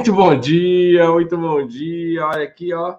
Muito 0.00 0.14
bom 0.14 0.34
dia, 0.34 1.10
muito 1.10 1.36
bom 1.36 1.66
dia. 1.66 2.26
Olha 2.26 2.44
aqui, 2.44 2.72
ó. 2.72 2.96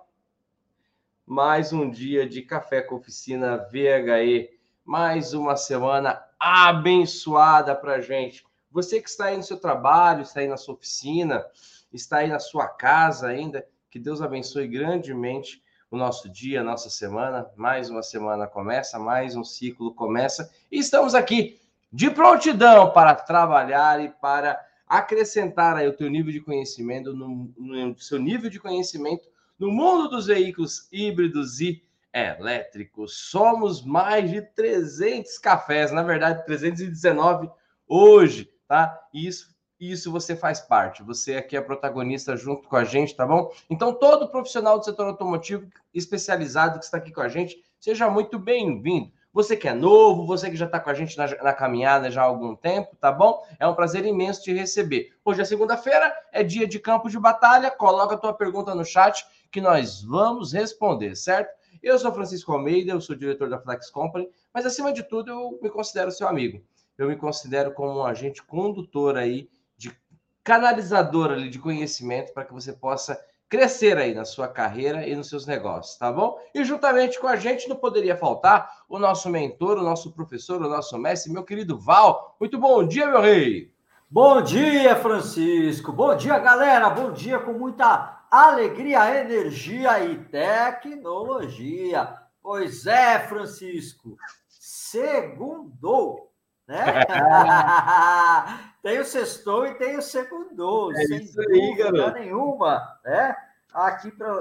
Mais 1.25 1.73
um 1.73 1.89
dia 1.89 2.29
de 2.29 2.43
café 2.43 2.79
com 2.79 2.93
oficina 2.93 3.57
VHE. 3.57 4.51
Mais 4.85 5.33
uma 5.33 5.55
semana 5.55 6.23
abençoada 6.39 7.75
para 7.75 8.01
gente. 8.01 8.45
Você 8.69 9.01
que 9.01 9.09
está 9.09 9.25
aí 9.25 9.35
no 9.35 9.41
seu 9.41 9.57
trabalho, 9.57 10.21
está 10.21 10.41
aí 10.41 10.47
na 10.47 10.57
sua 10.57 10.75
oficina, 10.75 11.43
está 11.91 12.17
aí 12.17 12.27
na 12.27 12.37
sua 12.37 12.67
casa 12.67 13.29
ainda, 13.29 13.65
que 13.89 13.97
Deus 13.97 14.21
abençoe 14.21 14.67
grandemente 14.67 15.59
o 15.89 15.97
nosso 15.97 16.29
dia, 16.29 16.61
a 16.61 16.63
nossa 16.63 16.91
semana. 16.91 17.49
Mais 17.55 17.89
uma 17.89 18.03
semana 18.03 18.45
começa, 18.45 18.99
mais 18.99 19.35
um 19.35 19.43
ciclo 19.43 19.91
começa. 19.91 20.51
E 20.71 20.77
estamos 20.77 21.15
aqui 21.15 21.59
de 21.91 22.11
prontidão 22.11 22.91
para 22.91 23.15
trabalhar 23.15 23.99
e 23.99 24.09
para 24.09 24.63
acrescentar 24.91 25.77
aí 25.77 25.87
o 25.87 25.95
teu 25.95 26.09
nível 26.09 26.33
de 26.33 26.41
conhecimento, 26.41 27.13
no, 27.13 27.53
no 27.57 27.97
seu 27.97 28.19
nível 28.19 28.49
de 28.49 28.59
conhecimento 28.59 29.25
no 29.57 29.71
mundo 29.71 30.09
dos 30.09 30.25
veículos 30.25 30.89
híbridos 30.91 31.61
e 31.61 31.81
elétricos. 32.13 33.29
Somos 33.29 33.85
mais 33.85 34.29
de 34.29 34.41
300 34.41 35.37
cafés, 35.37 35.91
na 35.93 36.03
verdade 36.03 36.45
319 36.45 37.49
hoje, 37.87 38.51
tá? 38.67 38.99
E 39.13 39.27
isso 39.27 39.51
isso 39.79 40.11
você 40.11 40.35
faz 40.35 40.59
parte. 40.59 41.01
Você 41.01 41.35
aqui 41.35 41.57
é 41.57 41.61
protagonista 41.61 42.37
junto 42.37 42.67
com 42.67 42.75
a 42.75 42.83
gente, 42.83 43.15
tá 43.15 43.25
bom? 43.25 43.51
Então, 43.67 43.91
todo 43.91 44.29
profissional 44.29 44.77
do 44.77 44.85
setor 44.85 45.07
automotivo 45.07 45.67
especializado 45.91 46.77
que 46.77 46.85
está 46.85 46.97
aqui 46.97 47.11
com 47.11 47.21
a 47.21 47.27
gente, 47.27 47.57
seja 47.79 48.07
muito 48.07 48.37
bem-vindo. 48.37 49.11
Você 49.33 49.55
que 49.55 49.67
é 49.67 49.73
novo, 49.73 50.25
você 50.25 50.49
que 50.49 50.57
já 50.57 50.65
está 50.65 50.77
com 50.77 50.89
a 50.89 50.93
gente 50.93 51.17
na, 51.17 51.25
na, 51.41 51.53
caminhada 51.53 52.11
já 52.11 52.21
há 52.21 52.25
algum 52.25 52.53
tempo, 52.53 52.97
tá 52.97 53.09
bom? 53.09 53.41
É 53.57 53.65
um 53.65 53.73
prazer 53.73 54.05
imenso 54.05 54.43
te 54.43 54.51
receber. 54.51 55.13
Hoje 55.23 55.41
é 55.41 55.45
segunda-feira, 55.45 56.13
é 56.33 56.43
dia 56.43 56.67
de 56.67 56.77
campo 56.79 57.09
de 57.09 57.17
batalha. 57.17 57.71
Coloca 57.71 58.15
a 58.15 58.17
tua 58.17 58.33
pergunta 58.33 58.75
no 58.75 58.83
chat 58.83 59.25
que 59.49 59.61
nós 59.61 60.01
vamos 60.01 60.51
responder, 60.51 61.15
certo? 61.15 61.49
Eu 61.81 61.97
sou 61.97 62.13
Francisco 62.13 62.51
Almeida, 62.51 62.91
eu 62.91 62.99
sou 62.99 63.15
diretor 63.15 63.49
da 63.49 63.57
Flex 63.57 63.89
Company, 63.89 64.29
mas 64.53 64.65
acima 64.65 64.91
de 64.91 65.01
tudo 65.01 65.31
eu 65.31 65.59
me 65.61 65.69
considero 65.69 66.11
seu 66.11 66.27
amigo. 66.27 66.61
Eu 66.97 67.07
me 67.07 67.15
considero 67.15 67.71
como 67.73 67.99
um 67.99 68.05
agente 68.05 68.43
condutor 68.43 69.17
aí, 69.17 69.49
de 69.77 69.97
canalizador 70.43 71.31
ali 71.31 71.49
de 71.49 71.57
conhecimento 71.57 72.33
para 72.33 72.43
que 72.43 72.53
você 72.53 72.73
possa 72.73 73.17
crescer 73.51 73.97
aí 73.97 74.15
na 74.15 74.23
sua 74.23 74.47
carreira 74.47 75.05
e 75.05 75.13
nos 75.13 75.27
seus 75.27 75.45
negócios, 75.45 75.97
tá 75.97 76.09
bom? 76.09 76.39
E 76.55 76.63
juntamente 76.63 77.19
com 77.19 77.27
a 77.27 77.35
gente 77.35 77.67
não 77.67 77.75
poderia 77.75 78.15
faltar 78.15 78.83
o 78.87 78.97
nosso 78.97 79.29
mentor, 79.29 79.77
o 79.77 79.83
nosso 79.83 80.13
professor, 80.13 80.61
o 80.61 80.69
nosso 80.69 80.97
mestre, 80.97 81.33
meu 81.33 81.43
querido 81.43 81.77
Val. 81.77 82.37
Muito 82.39 82.57
bom 82.57 82.87
dia, 82.87 83.07
meu 83.07 83.19
rei. 83.19 83.69
Bom 84.09 84.41
dia, 84.41 84.95
Francisco. 84.95 85.91
Bom 85.91 86.15
dia, 86.15 86.39
galera. 86.39 86.89
Bom 86.89 87.11
dia 87.11 87.39
com 87.39 87.51
muita 87.51 88.23
alegria, 88.31 89.19
energia 89.19 90.01
e 90.01 90.15
tecnologia. 90.15 92.07
Pois 92.41 92.85
é, 92.87 93.19
Francisco. 93.19 94.15
Segundou, 94.47 96.30
né? 96.71 97.05
tem 98.81 98.99
o 98.99 99.05
sextou 99.05 99.65
e 99.67 99.75
tem 99.75 99.97
o 99.97 100.01
segundou, 100.01 100.93
é 100.93 101.05
sem 101.05 101.25
dúvida 101.25 102.11
nenhuma, 102.13 102.81
né? 103.03 103.35
Aqui 103.73 104.09
para 104.11 104.39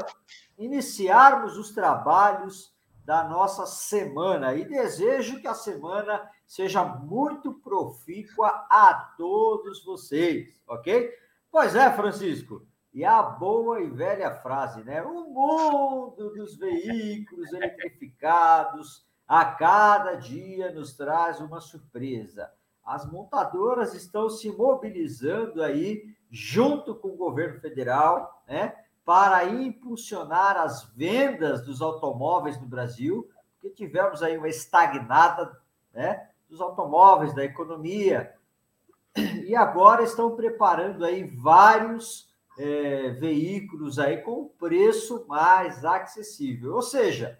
iniciarmos 0.56 1.58
os 1.58 1.72
trabalhos 1.72 2.72
da 3.04 3.24
nossa 3.24 3.66
semana 3.66 4.54
e 4.54 4.64
desejo 4.64 5.40
que 5.40 5.48
a 5.48 5.54
semana 5.54 6.30
seja 6.46 6.84
muito 6.84 7.52
profícua 7.54 8.66
a 8.70 8.94
todos 9.16 9.84
vocês, 9.84 10.54
ok? 10.68 11.12
Pois 11.50 11.74
é, 11.74 11.90
Francisco. 11.90 12.64
E 12.92 13.04
a 13.04 13.22
boa 13.22 13.80
e 13.80 13.88
velha 13.88 14.32
frase, 14.36 14.82
né? 14.82 15.02
O 15.02 15.24
mundo 15.30 16.30
dos 16.30 16.56
veículos 16.56 17.50
eletrificados 17.54 19.04
a 19.30 19.44
cada 19.44 20.16
dia 20.16 20.72
nos 20.72 20.96
traz 20.96 21.40
uma 21.40 21.60
surpresa. 21.60 22.50
As 22.84 23.08
montadoras 23.08 23.94
estão 23.94 24.28
se 24.28 24.50
mobilizando 24.50 25.62
aí, 25.62 26.02
junto 26.28 26.96
com 26.96 27.10
o 27.10 27.16
governo 27.16 27.60
federal, 27.60 28.42
né, 28.48 28.74
para 29.04 29.44
impulsionar 29.44 30.56
as 30.56 30.82
vendas 30.96 31.64
dos 31.64 31.80
automóveis 31.80 32.60
no 32.60 32.66
Brasil, 32.66 33.30
porque 33.52 33.70
tivemos 33.70 34.20
aí 34.20 34.36
uma 34.36 34.48
estagnada 34.48 35.56
né, 35.94 36.28
dos 36.48 36.60
automóveis, 36.60 37.32
da 37.32 37.44
economia, 37.44 38.34
e 39.46 39.54
agora 39.54 40.02
estão 40.02 40.34
preparando 40.34 41.04
aí 41.04 41.22
vários 41.22 42.34
é, 42.58 43.10
veículos 43.10 43.96
aí 44.00 44.22
com 44.22 44.48
preço 44.58 45.24
mais 45.28 45.84
acessível, 45.84 46.74
ou 46.74 46.82
seja, 46.82 47.38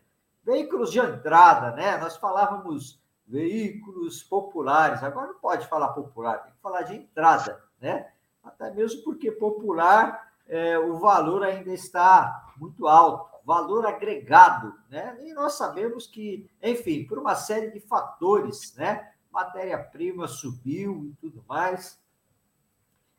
veículos 0.50 0.90
de 0.90 0.98
entrada, 0.98 1.70
né? 1.76 1.96
Nós 1.98 2.16
falávamos 2.16 3.00
veículos 3.24 4.22
populares. 4.24 5.02
Agora 5.02 5.28
não 5.28 5.38
pode 5.38 5.66
falar 5.68 5.90
popular, 5.90 6.42
tem 6.42 6.52
que 6.52 6.60
falar 6.60 6.82
de 6.82 6.96
entrada, 6.96 7.62
né? 7.80 8.10
Até 8.42 8.72
mesmo 8.72 9.02
porque 9.04 9.30
popular 9.30 10.32
é, 10.48 10.76
o 10.76 10.98
valor 10.98 11.44
ainda 11.44 11.72
está 11.72 12.52
muito 12.56 12.88
alto, 12.88 13.30
valor 13.44 13.86
agregado, 13.86 14.74
né? 14.88 15.16
E 15.22 15.32
nós 15.32 15.52
sabemos 15.52 16.08
que, 16.08 16.50
enfim, 16.60 17.04
por 17.04 17.18
uma 17.18 17.36
série 17.36 17.70
de 17.70 17.78
fatores, 17.78 18.74
né? 18.74 19.12
Matéria-prima 19.30 20.26
subiu 20.26 21.06
e 21.06 21.14
tudo 21.20 21.44
mais. 21.48 22.00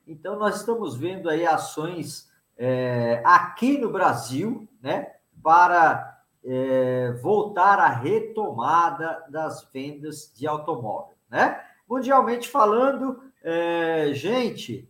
Então, 0.06 0.36
nós 0.38 0.58
estamos 0.58 0.98
vendo 0.98 1.30
aí 1.30 1.46
ações 1.46 2.30
é, 2.58 3.22
aqui 3.24 3.78
no 3.78 3.90
Brasil, 3.90 4.68
né? 4.82 5.16
Para 5.42 6.11
é, 6.44 7.12
voltar 7.22 7.80
à 7.80 7.90
retomada 7.90 9.24
das 9.30 9.64
vendas 9.72 10.32
de 10.36 10.48
automóvel. 10.48 11.16
Né? 11.30 11.62
Mundialmente 11.88 12.50
falando, 12.50 13.22
é, 13.44 14.12
gente, 14.14 14.90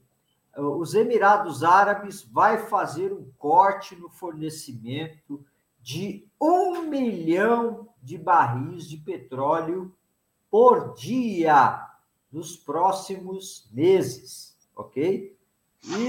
os 0.56 0.94
Emirados 0.94 1.64
Árabes 1.64 2.24
vai 2.24 2.58
fazer 2.68 3.14
um 3.14 3.26
corte 3.38 3.96
no 3.96 4.10
fornecimento 4.10 5.44
de 5.82 6.28
um 6.40 6.84
milhão 6.84 7.88
de 8.02 8.18
barris 8.18 8.88
de 8.88 8.98
petróleo 8.98 9.94
por 10.50 10.94
dia 10.94 11.88
nos 12.32 12.56
próximos 12.56 13.68
meses, 13.72 14.58
ok? 14.76 15.36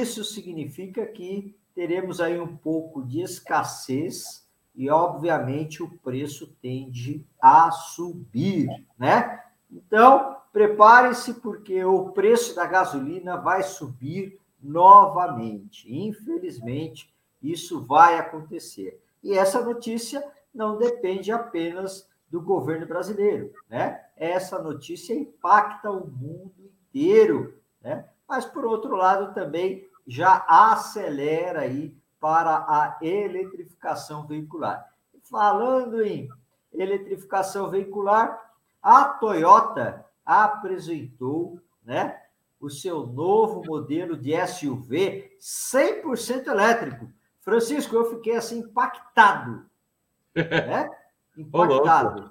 Isso 0.01 0.25
significa 0.25 1.07
que 1.07 1.57
teremos 1.75 2.21
aí 2.21 2.39
um 2.39 2.57
pouco 2.57 3.03
de 3.03 3.23
escassez 3.23 4.47
e, 4.75 4.89
obviamente, 4.91 5.83
o 5.83 5.99
preço 5.99 6.55
tende 6.61 7.25
a 7.41 7.71
subir, 7.71 8.69
né? 8.99 9.43
Então, 9.71 10.37
preparem-se, 10.53 11.35
porque 11.35 11.85
o 11.85 12.11
preço 12.11 12.55
da 12.55 12.67
gasolina 12.67 13.37
vai 13.37 13.63
subir 13.63 14.39
novamente. 14.63 15.93
Infelizmente, 15.93 17.13
isso 17.43 17.85
vai 17.85 18.19
acontecer. 18.19 19.03
E 19.23 19.37
essa 19.37 19.63
notícia 19.63 20.25
não 20.55 20.79
depende 20.79 21.33
apenas 21.33 22.09
do 22.31 22.41
governo 22.41 22.87
brasileiro, 22.87 23.53
né? 23.69 24.01
Essa 24.17 24.59
notícia 24.59 25.15
impacta 25.15 25.91
o 25.91 26.07
mundo 26.07 26.55
inteiro, 26.89 27.59
né? 27.83 28.07
Mas, 28.27 28.47
por 28.47 28.65
outro 28.65 28.97
lado, 28.97 29.35
também 29.35 29.87
já 30.07 30.45
acelera 30.49 31.61
aí 31.61 31.95
para 32.23 32.65
a 32.69 32.99
eletrificação 33.03 34.25
veicular. 34.25 34.89
Falando 35.25 36.01
em 36.05 36.29
eletrificação 36.73 37.69
veicular, 37.69 38.41
a 38.81 39.07
Toyota 39.07 40.07
apresentou, 40.25 41.61
né, 41.85 42.23
o 42.61 42.71
seu 42.71 43.05
novo 43.09 43.65
modelo 43.67 44.17
de 44.17 44.35
SUV 44.47 45.37
100% 45.41 46.47
elétrico. 46.47 47.11
Francisco, 47.41 47.97
eu 47.97 48.05
fiquei 48.05 48.37
assim 48.37 48.61
impactado, 48.61 49.67
né? 50.33 50.89
Impactado. 51.37 52.31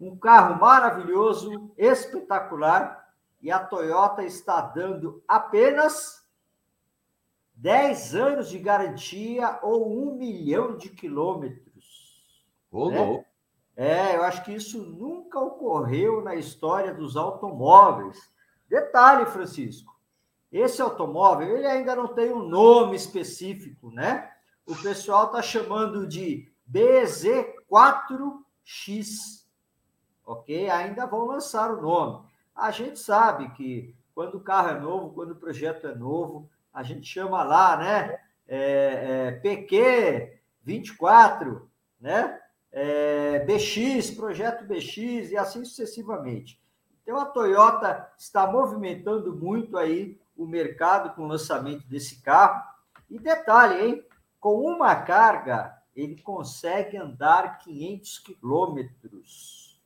Um 0.00 0.16
carro 0.16 0.58
maravilhoso, 0.58 1.70
espetacular, 1.76 3.06
e 3.42 3.50
a 3.50 3.58
Toyota 3.58 4.24
está 4.24 4.62
dando 4.62 5.22
apenas 5.28 6.23
10 7.54 8.14
anos 8.14 8.48
de 8.48 8.58
garantia 8.58 9.58
ou 9.62 9.90
um 9.90 10.16
milhão 10.16 10.76
de 10.76 10.90
quilômetros. 10.90 12.22
Ô, 12.70 12.90
né? 12.90 13.24
É, 13.76 14.16
eu 14.16 14.22
acho 14.22 14.44
que 14.44 14.52
isso 14.52 14.82
nunca 14.82 15.40
ocorreu 15.40 16.22
na 16.22 16.34
história 16.34 16.94
dos 16.94 17.16
automóveis. 17.16 18.32
Detalhe, 18.68 19.26
Francisco, 19.26 19.92
esse 20.50 20.80
automóvel 20.80 21.56
ele 21.56 21.66
ainda 21.66 21.96
não 21.96 22.08
tem 22.08 22.32
um 22.32 22.46
nome 22.46 22.96
específico, 22.96 23.90
né? 23.90 24.30
O 24.66 24.74
pessoal 24.76 25.26
está 25.26 25.42
chamando 25.42 26.06
de 26.06 26.50
BZ4X, 26.70 29.44
ok? 30.24 30.70
Ainda 30.70 31.06
vão 31.06 31.26
lançar 31.26 31.70
o 31.72 31.82
nome. 31.82 32.24
A 32.54 32.70
gente 32.70 32.98
sabe 32.98 33.50
que 33.50 33.94
quando 34.14 34.36
o 34.36 34.40
carro 34.40 34.68
é 34.68 34.78
novo, 34.78 35.12
quando 35.12 35.32
o 35.32 35.36
projeto 35.36 35.88
é 35.88 35.94
novo, 35.94 36.48
a 36.74 36.82
gente 36.82 37.06
chama 37.06 37.44
lá, 37.44 37.76
né? 37.76 38.18
É, 38.46 39.28
é, 39.28 39.32
PQ 39.40 40.40
24, 40.64 41.70
né? 42.00 42.40
É, 42.72 43.38
BX, 43.46 44.10
projeto 44.10 44.64
BX 44.64 45.30
e 45.30 45.36
assim 45.36 45.64
sucessivamente. 45.64 46.60
Então 47.02 47.16
a 47.18 47.26
Toyota 47.26 48.10
está 48.18 48.50
movimentando 48.50 49.32
muito 49.36 49.78
aí 49.78 50.18
o 50.36 50.44
mercado 50.44 51.14
com 51.14 51.22
o 51.22 51.28
lançamento 51.28 51.86
desse 51.86 52.20
carro. 52.20 52.60
E 53.08 53.18
detalhe, 53.18 53.86
hein? 53.86 54.06
Com 54.40 54.60
uma 54.62 54.96
carga, 54.96 55.80
ele 55.94 56.20
consegue 56.20 56.96
andar 56.96 57.58
500 57.58 58.18
quilômetros. 58.18 59.80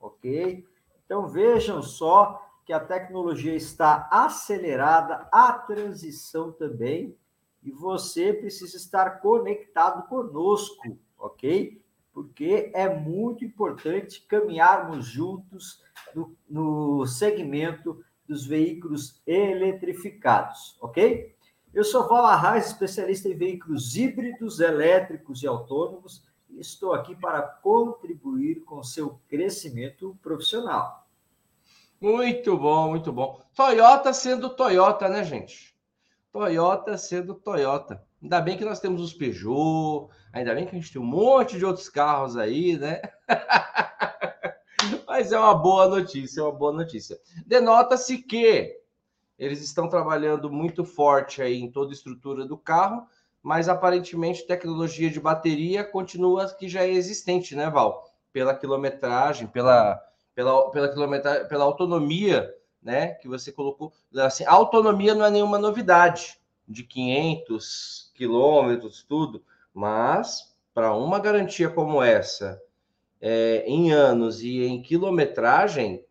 Ok? 0.00 0.66
Então 1.04 1.28
vejam 1.28 1.82
só 1.82 2.43
que 2.64 2.72
a 2.72 2.80
tecnologia 2.80 3.54
está 3.54 4.08
acelerada, 4.10 5.28
a 5.30 5.52
transição 5.52 6.50
também, 6.52 7.16
e 7.62 7.70
você 7.70 8.32
precisa 8.32 8.76
estar 8.76 9.20
conectado 9.20 10.06
conosco, 10.08 10.98
ok? 11.18 11.82
Porque 12.12 12.70
é 12.74 12.88
muito 12.88 13.44
importante 13.44 14.22
caminharmos 14.22 15.06
juntos 15.06 15.82
no, 16.14 16.36
no 16.48 17.06
segmento 17.06 18.02
dos 18.26 18.46
veículos 18.46 19.20
eletrificados, 19.26 20.78
ok? 20.80 21.34
Eu 21.72 21.84
sou 21.84 22.06
Val 22.06 22.24
Arraes, 22.24 22.68
especialista 22.68 23.28
em 23.28 23.36
veículos 23.36 23.96
híbridos, 23.96 24.60
elétricos 24.60 25.42
e 25.42 25.46
autônomos, 25.46 26.24
e 26.48 26.60
estou 26.60 26.92
aqui 26.92 27.16
para 27.16 27.42
contribuir 27.42 28.60
com 28.60 28.82
seu 28.82 29.18
crescimento 29.28 30.16
profissional. 30.22 31.03
Muito 32.04 32.54
bom, 32.58 32.90
muito 32.90 33.10
bom. 33.10 33.40
Toyota 33.56 34.12
sendo 34.12 34.50
Toyota, 34.50 35.08
né, 35.08 35.24
gente? 35.24 35.74
Toyota 36.30 36.98
sendo 36.98 37.34
Toyota. 37.34 38.04
Ainda 38.22 38.42
bem 38.42 38.58
que 38.58 38.64
nós 38.64 38.78
temos 38.78 39.00
os 39.00 39.14
Peugeot, 39.14 40.10
ainda 40.30 40.54
bem 40.54 40.66
que 40.66 40.76
a 40.76 40.78
gente 40.78 40.92
tem 40.92 41.00
um 41.00 41.06
monte 41.06 41.56
de 41.56 41.64
outros 41.64 41.88
carros 41.88 42.36
aí, 42.36 42.76
né? 42.76 43.00
Mas 45.08 45.32
é 45.32 45.38
uma 45.38 45.54
boa 45.54 45.88
notícia, 45.88 46.42
é 46.42 46.44
uma 46.44 46.52
boa 46.52 46.74
notícia. 46.74 47.18
Denota-se 47.46 48.18
que 48.18 48.78
eles 49.38 49.62
estão 49.62 49.88
trabalhando 49.88 50.52
muito 50.52 50.84
forte 50.84 51.40
aí 51.40 51.58
em 51.58 51.72
toda 51.72 51.90
a 51.90 51.94
estrutura 51.94 52.44
do 52.44 52.58
carro, 52.58 53.06
mas 53.42 53.66
aparentemente 53.66 54.46
tecnologia 54.46 55.08
de 55.08 55.18
bateria 55.18 55.82
continua 55.82 56.52
que 56.54 56.68
já 56.68 56.82
é 56.82 56.90
existente, 56.90 57.56
né, 57.56 57.70
Val? 57.70 58.04
Pela 58.30 58.54
quilometragem, 58.54 59.46
pela 59.46 59.98
pela, 60.34 60.70
pela 60.70 60.88
quilometragem, 60.88 61.48
pela 61.48 61.64
autonomia, 61.64 62.54
né, 62.82 63.14
que 63.14 63.28
você 63.28 63.50
colocou. 63.50 63.92
Assim, 64.16 64.44
autonomia 64.44 65.14
não 65.14 65.24
é 65.24 65.30
nenhuma 65.30 65.58
novidade, 65.58 66.38
de 66.66 66.82
500 66.82 68.12
quilômetros, 68.14 69.04
tudo, 69.06 69.44
mas 69.72 70.54
para 70.72 70.94
uma 70.94 71.18
garantia 71.18 71.68
como 71.68 72.02
essa, 72.02 72.60
é, 73.20 73.64
em 73.66 73.92
anos 73.92 74.42
e 74.42 74.64
em 74.64 74.82
quilometragem, 74.82 76.04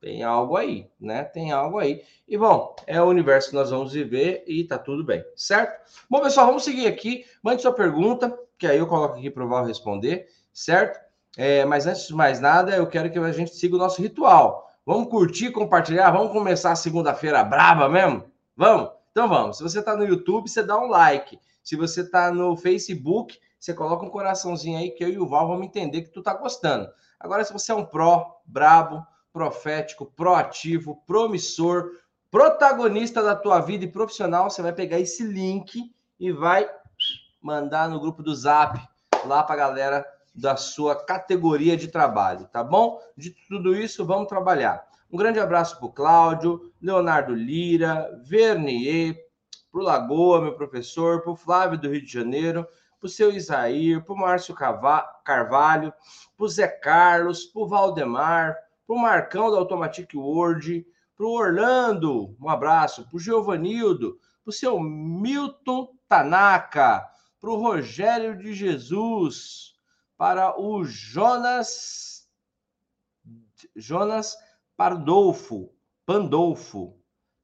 tem 0.00 0.24
algo 0.24 0.56
aí, 0.56 0.90
né? 0.98 1.22
Tem 1.22 1.52
algo 1.52 1.78
aí. 1.78 2.02
E 2.26 2.36
bom, 2.36 2.74
é 2.88 3.00
o 3.00 3.06
universo 3.06 3.50
que 3.50 3.54
nós 3.54 3.70
vamos 3.70 3.92
viver 3.92 4.42
e 4.48 4.64
tá 4.64 4.76
tudo 4.76 5.04
bem, 5.04 5.24
certo? 5.36 5.80
Bom, 6.10 6.20
pessoal, 6.20 6.46
vamos 6.46 6.64
seguir 6.64 6.88
aqui. 6.88 7.24
Mande 7.40 7.62
sua 7.62 7.72
pergunta, 7.72 8.36
que 8.58 8.66
aí 8.66 8.78
eu 8.78 8.88
coloco 8.88 9.16
aqui 9.16 9.30
para 9.30 9.44
o 9.44 9.48
Val 9.48 9.64
responder, 9.64 10.26
certo? 10.52 10.98
É, 11.36 11.64
mas 11.64 11.86
antes 11.86 12.06
de 12.06 12.14
mais 12.14 12.40
nada, 12.40 12.76
eu 12.76 12.86
quero 12.86 13.10
que 13.10 13.18
a 13.18 13.32
gente 13.32 13.54
siga 13.54 13.76
o 13.76 13.78
nosso 13.78 14.02
ritual. 14.02 14.70
Vamos 14.84 15.08
curtir, 15.08 15.50
compartilhar, 15.50 16.10
vamos 16.10 16.32
começar 16.32 16.72
a 16.72 16.76
segunda-feira 16.76 17.42
braba 17.44 17.88
mesmo? 17.88 18.24
Vamos? 18.56 18.90
Então 19.10 19.28
vamos. 19.28 19.56
Se 19.56 19.62
você 19.62 19.78
está 19.78 19.96
no 19.96 20.04
YouTube, 20.04 20.48
você 20.48 20.62
dá 20.62 20.78
um 20.78 20.88
like. 20.88 21.38
Se 21.62 21.76
você 21.76 22.00
está 22.00 22.32
no 22.32 22.56
Facebook, 22.56 23.38
você 23.58 23.72
coloca 23.72 24.04
um 24.04 24.10
coraçãozinho 24.10 24.78
aí 24.78 24.90
que 24.90 25.04
eu 25.04 25.08
e 25.08 25.18
o 25.18 25.26
Val 25.26 25.46
vamos 25.46 25.66
entender 25.66 26.02
que 26.02 26.10
tu 26.10 26.22
tá 26.22 26.34
gostando. 26.34 26.90
Agora, 27.18 27.44
se 27.44 27.52
você 27.52 27.70
é 27.70 27.74
um 27.74 27.84
pró, 27.84 28.40
brabo, 28.44 29.06
profético, 29.32 30.04
proativo, 30.04 31.00
promissor, 31.06 31.90
protagonista 32.30 33.22
da 33.22 33.36
tua 33.36 33.60
vida 33.60 33.84
e 33.84 33.90
profissional, 33.90 34.50
você 34.50 34.60
vai 34.60 34.72
pegar 34.72 34.98
esse 34.98 35.22
link 35.22 35.94
e 36.18 36.32
vai 36.32 36.68
mandar 37.40 37.88
no 37.88 38.00
grupo 38.00 38.22
do 38.22 38.34
Zap 38.34 38.80
lá 39.24 39.42
para 39.42 39.56
galera 39.56 40.06
da 40.34 40.56
sua 40.56 40.96
categoria 40.96 41.76
de 41.76 41.88
trabalho, 41.88 42.48
tá 42.48 42.64
bom? 42.64 43.00
De 43.16 43.30
tudo 43.48 43.76
isso, 43.76 44.04
vamos 44.04 44.28
trabalhar. 44.28 44.86
Um 45.10 45.16
grande 45.16 45.38
abraço 45.38 45.76
para 45.78 45.86
o 45.86 45.92
Cláudio, 45.92 46.72
Leonardo 46.80 47.34
Lira, 47.34 48.10
Vernier, 48.24 49.14
para 49.70 49.80
o 49.80 49.84
Lagoa, 49.84 50.40
meu 50.40 50.54
professor, 50.54 51.22
para 51.22 51.32
o 51.32 51.36
Flávio 51.36 51.78
do 51.78 51.90
Rio 51.90 52.04
de 52.04 52.10
Janeiro, 52.12 52.66
para 52.98 53.06
o 53.06 53.10
seu 53.10 53.30
Isair, 53.30 54.02
para 54.04 54.14
o 54.14 54.18
Márcio 54.18 54.54
Carvalho, 54.54 55.92
para 56.36 56.44
o 56.44 56.48
Zé 56.48 56.68
Carlos, 56.68 57.44
para 57.44 57.62
o 57.62 57.66
Valdemar, 57.66 58.56
para 58.86 58.96
o 58.96 58.98
Marcão 58.98 59.50
da 59.50 59.58
Automatic 59.58 60.14
Word, 60.14 60.86
para 61.16 61.26
o 61.26 61.32
Orlando, 61.32 62.36
um 62.40 62.48
abraço, 62.48 63.06
para 63.06 63.16
o 63.16 63.20
Giovanildo, 63.20 64.18
para 64.44 64.50
o 64.50 64.52
seu 64.52 64.80
Milton 64.80 65.88
Tanaka, 66.08 67.06
para 67.40 67.50
o 67.50 67.56
Rogério 67.56 68.36
de 68.36 68.54
Jesus, 68.54 69.71
para 70.22 70.56
o 70.56 70.84
Jonas 70.84 72.28
Jonas 73.74 74.36
Pardolfo, 74.76 75.72
Pandolfo, 76.06 76.96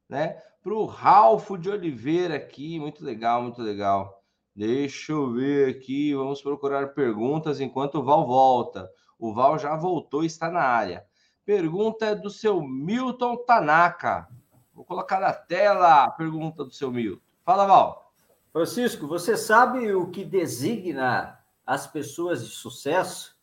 né? 0.07 0.41
Para 0.63 0.73
o 0.73 0.85
Ralfo 0.85 1.57
de 1.57 1.69
Oliveira 1.69 2.37
aqui, 2.37 2.79
muito 2.79 3.03
legal, 3.03 3.41
muito 3.41 3.61
legal. 3.61 4.23
Deixa 4.55 5.11
eu 5.11 5.29
ver 5.29 5.75
aqui, 5.75 6.15
vamos 6.15 6.41
procurar 6.41 6.93
perguntas 6.93 7.59
enquanto 7.59 7.95
o 7.95 8.03
Val 8.03 8.25
volta. 8.25 8.89
O 9.19 9.33
Val 9.33 9.59
já 9.59 9.75
voltou, 9.75 10.23
está 10.23 10.49
na 10.49 10.61
área. 10.61 11.05
Pergunta 11.45 12.05
é 12.05 12.15
do 12.15 12.29
seu 12.29 12.61
Milton 12.61 13.43
Tanaka. 13.43 14.29
Vou 14.73 14.85
colocar 14.85 15.19
na 15.19 15.33
tela 15.33 16.05
a 16.05 16.11
pergunta 16.11 16.63
do 16.63 16.71
seu 16.71 16.89
Milton. 16.89 17.21
Fala, 17.43 17.65
Val. 17.65 18.13
Francisco, 18.53 19.05
você 19.05 19.35
sabe 19.35 19.93
o 19.93 20.09
que 20.09 20.23
designa 20.23 21.38
as 21.69 21.85
pessoas 21.85 22.43
de 22.43 22.51
sucesso, 22.51 23.37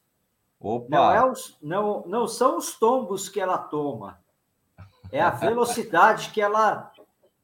Opa. 0.59 0.87
Não, 0.88 1.12
é 1.12 1.30
os, 1.30 1.56
não, 1.62 2.04
não 2.09 2.26
são 2.26 2.56
os 2.56 2.75
tombos 2.76 3.28
que 3.28 3.40
ela 3.40 3.56
toma, 3.56 4.18
é 5.12 5.21
a 5.21 5.30
velocidade 5.30 6.30
que 6.30 6.40
ela 6.40 6.90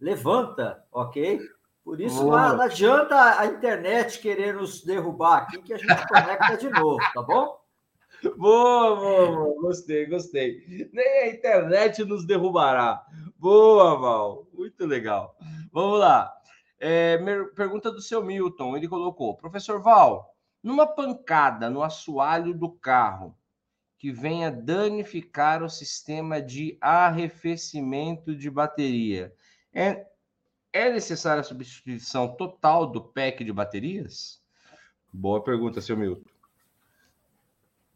levanta, 0.00 0.84
ok? 0.90 1.38
Por 1.84 2.00
isso 2.00 2.24
não, 2.24 2.56
não 2.56 2.62
adianta 2.62 3.38
a 3.38 3.46
internet 3.46 4.18
querer 4.18 4.54
nos 4.54 4.82
derrubar 4.82 5.42
aqui, 5.42 5.62
que 5.62 5.72
a 5.72 5.78
gente 5.78 6.08
conecta 6.08 6.56
de 6.56 6.68
novo, 6.68 6.98
tá 7.14 7.22
bom? 7.22 7.60
Boa, 8.36 8.96
boa, 8.96 9.26
boa, 9.36 9.62
gostei, 9.62 10.06
gostei. 10.06 10.88
Nem 10.92 11.22
a 11.22 11.28
internet 11.28 12.04
nos 12.04 12.26
derrubará. 12.26 13.04
Boa, 13.38 13.96
Val, 13.96 14.48
muito 14.52 14.84
legal. 14.84 15.36
Vamos 15.72 16.00
lá. 16.00 16.32
É, 16.80 17.18
pergunta 17.54 17.92
do 17.92 18.00
seu 18.00 18.24
Milton, 18.24 18.76
ele 18.76 18.88
colocou: 18.88 19.36
Professor 19.36 19.80
Val, 19.80 20.31
numa 20.62 20.86
pancada 20.86 21.68
no 21.68 21.82
assoalho 21.82 22.54
do 22.54 22.70
carro 22.70 23.36
que 23.98 24.10
venha 24.10 24.50
danificar 24.50 25.62
o 25.62 25.68
sistema 25.68 26.40
de 26.42 26.76
arrefecimento 26.80 28.34
de 28.34 28.50
bateria, 28.50 29.34
é, 29.72 30.06
é 30.72 30.90
necessária 30.90 31.40
a 31.40 31.44
substituição 31.44 32.34
total 32.34 32.86
do 32.86 33.00
pack 33.00 33.44
de 33.44 33.52
baterias? 33.52 34.42
Boa 35.12 35.42
pergunta, 35.42 35.80
seu 35.80 35.96
Milton. 35.96 36.28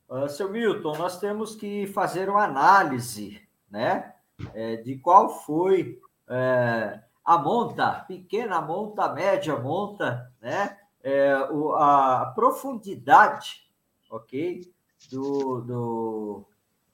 Uh, 0.09 0.29
seu 0.29 0.51
Milton, 0.51 0.97
nós 0.97 1.19
temos 1.19 1.57
que 1.57 1.87
fazer 1.89 2.29
uma 2.29 2.45
análise 2.45 3.41
né, 3.69 4.15
é, 4.55 4.77
de 4.77 4.99
qual 4.99 5.29
foi 5.29 6.01
é, 6.29 7.01
a 7.25 7.39
monta, 7.39 8.05
pequena 8.07 8.61
monta, 8.61 9.13
média 9.13 9.57
monta, 9.57 10.33
né, 10.41 10.79
é, 11.07 11.39
o, 11.53 11.73
a 11.77 12.33
profundidade, 12.35 13.65
ok, 14.11 14.69
do, 15.09 15.61
do, 15.61 16.45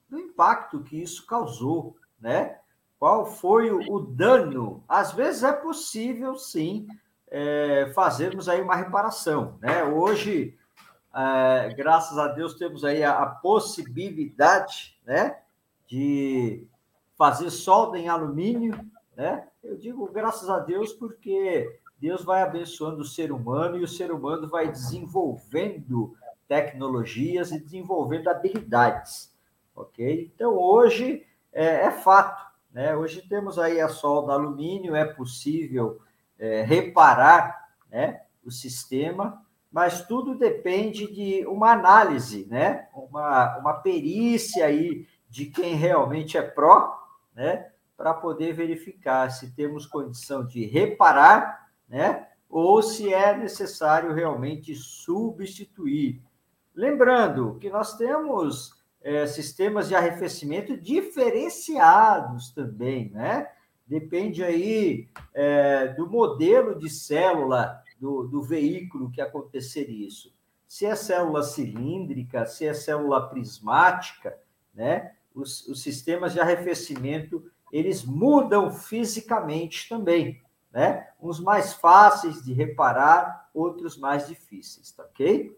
do, 0.07 0.19
impacto 0.19 0.83
que 0.83 1.01
isso 1.01 1.25
causou, 1.25 1.97
né? 2.21 2.59
Qual 2.99 3.25
foi 3.25 3.71
o, 3.71 3.79
o 3.91 3.99
dano? 3.99 4.83
Às 4.87 5.13
vezes 5.13 5.41
é 5.41 5.51
possível, 5.51 6.35
sim, 6.35 6.85
é, 7.27 7.91
fazermos 7.95 8.47
aí 8.47 8.61
uma 8.61 8.75
reparação, 8.75 9.57
né? 9.59 9.83
Hoje, 9.83 10.55
é, 11.11 11.73
graças 11.73 12.15
a 12.19 12.27
Deus, 12.27 12.53
temos 12.53 12.85
aí 12.85 13.03
a, 13.03 13.17
a 13.17 13.25
possibilidade, 13.25 14.95
né, 15.03 15.39
de 15.87 16.67
fazer 17.17 17.49
solda 17.49 17.97
em 17.97 18.09
alumínio, 18.09 18.79
né? 19.17 19.47
Eu 19.63 19.75
digo 19.75 20.05
graças 20.11 20.51
a 20.51 20.59
Deus 20.59 20.93
porque 20.93 21.81
Deus 22.03 22.25
vai 22.25 22.41
abençoando 22.41 23.01
o 23.01 23.05
ser 23.05 23.31
humano 23.31 23.77
e 23.77 23.83
o 23.85 23.87
ser 23.87 24.11
humano 24.11 24.49
vai 24.49 24.69
desenvolvendo 24.69 26.13
tecnologias 26.49 27.53
e 27.53 27.61
desenvolvendo 27.61 28.27
habilidades, 28.27 29.33
ok? 29.73 30.29
Então, 30.35 30.53
hoje 30.53 31.25
é, 31.53 31.85
é 31.85 31.91
fato, 31.91 32.45
né? 32.73 32.93
Hoje 32.93 33.21
temos 33.21 33.57
aí 33.57 33.79
a 33.79 33.87
solda 33.87 34.33
alumínio, 34.33 34.93
é 34.93 35.05
possível 35.05 36.01
é, 36.37 36.61
reparar 36.63 37.69
né, 37.89 38.23
o 38.43 38.51
sistema, 38.51 39.41
mas 39.71 40.05
tudo 40.05 40.37
depende 40.37 41.09
de 41.09 41.47
uma 41.47 41.71
análise, 41.71 42.45
né, 42.49 42.89
uma, 42.93 43.57
uma 43.59 43.73
perícia 43.75 44.65
aí 44.65 45.07
de 45.29 45.45
quem 45.45 45.75
realmente 45.75 46.37
é 46.37 46.41
pró, 46.41 47.01
né, 47.33 47.71
para 47.95 48.13
poder 48.13 48.51
verificar 48.51 49.31
se 49.31 49.55
temos 49.55 49.85
condição 49.85 50.45
de 50.45 50.65
reparar, 50.65 51.62
né, 51.87 52.27
ou 52.49 52.81
se 52.81 53.13
é 53.13 53.35
necessário 53.35 54.13
realmente 54.13 54.75
substituir. 54.75 56.21
Lembrando 56.75 57.57
que 57.59 57.69
nós 57.69 57.97
temos 57.97 58.83
é, 59.01 59.27
sistemas 59.27 59.87
de 59.87 59.95
arrefecimento 59.95 60.77
diferenciados 60.77 62.51
também, 62.51 63.09
né? 63.09 63.47
Depende 63.85 64.43
aí 64.43 65.09
é, 65.33 65.89
do 65.89 66.09
modelo 66.09 66.79
de 66.79 66.89
célula 66.89 67.81
do, 67.99 68.23
do 68.27 68.41
veículo 68.41 69.11
que 69.11 69.21
acontecer 69.21 69.89
isso. 69.89 70.33
Se 70.67 70.85
é 70.85 70.95
célula 70.95 71.43
cilíndrica, 71.43 72.45
se 72.45 72.65
é 72.65 72.73
célula 72.73 73.29
prismática, 73.29 74.37
né? 74.73 75.11
Os, 75.35 75.67
os 75.67 75.81
sistemas 75.81 76.33
de 76.33 76.39
arrefecimento 76.39 77.43
eles 77.71 78.05
mudam 78.05 78.71
fisicamente 78.71 79.89
também, 79.89 80.39
né? 80.73 81.07
Uns 81.21 81.39
mais 81.39 81.73
fáceis 81.73 82.43
de 82.43 82.51
reparar, 82.51 83.49
outros 83.53 83.95
mais 83.97 84.27
difíceis, 84.27 84.91
tá 84.91 85.03
ok? 85.03 85.55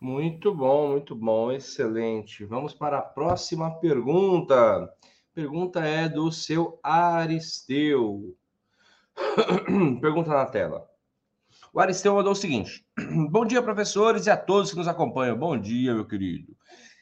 Muito 0.00 0.52
bom, 0.52 0.90
muito 0.90 1.14
bom, 1.14 1.52
excelente. 1.52 2.44
Vamos 2.44 2.74
para 2.74 2.98
a 2.98 3.02
próxima 3.02 3.70
pergunta. 3.78 4.92
Pergunta 5.32 5.80
é 5.80 6.08
do 6.08 6.30
seu 6.32 6.78
Aristeu. 6.82 8.36
pergunta 10.02 10.30
na 10.30 10.44
tela. 10.44 10.86
O 11.72 11.80
Aristeu 11.80 12.14
mandou 12.14 12.32
o 12.32 12.36
seguinte: 12.36 12.86
Bom 13.30 13.46
dia, 13.46 13.62
professores, 13.62 14.26
e 14.26 14.30
a 14.30 14.36
todos 14.36 14.70
que 14.70 14.76
nos 14.76 14.88
acompanham. 14.88 15.38
Bom 15.38 15.58
dia, 15.58 15.94
meu 15.94 16.06
querido. 16.06 16.54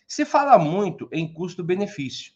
Se 0.07 0.25
fala 0.25 0.59
muito 0.59 1.09
em 1.11 1.33
custo-benefício. 1.33 2.33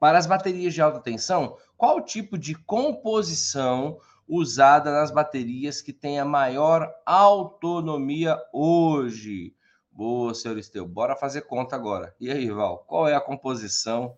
Para 0.00 0.18
as 0.18 0.26
baterias 0.26 0.74
de 0.74 0.82
alta 0.82 1.00
tensão, 1.00 1.56
qual 1.76 2.00
tipo 2.00 2.38
de 2.38 2.54
composição 2.54 3.98
usada 4.28 4.90
nas 4.92 5.10
baterias 5.10 5.82
que 5.82 5.92
tem 5.92 6.18
a 6.18 6.24
maior 6.24 6.92
autonomia 7.04 8.38
hoje? 8.52 9.54
Boa, 9.92 10.34
senhor 10.34 10.58
Esteu. 10.58 10.86
Bora 10.86 11.14
fazer 11.14 11.42
conta 11.42 11.76
agora. 11.76 12.14
E 12.18 12.30
aí, 12.30 12.50
Val, 12.50 12.78
qual 12.86 13.06
é 13.06 13.14
a 13.14 13.20
composição 13.20 14.16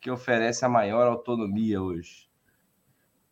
que 0.00 0.10
oferece 0.10 0.64
a 0.64 0.68
maior 0.68 1.06
autonomia 1.06 1.82
hoje? 1.82 2.30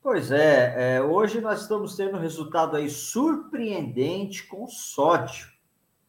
Pois 0.03 0.31
é, 0.31 0.97
é 0.97 1.03
hoje 1.03 1.41
nós 1.41 1.63
estamos 1.63 1.97
tendo 1.97 2.17
um 2.17 2.21
resultado 2.21 2.77
aí 2.77 2.91
surpreendente 2.91 4.47
com 4.47 4.67
sódio, 4.67 5.49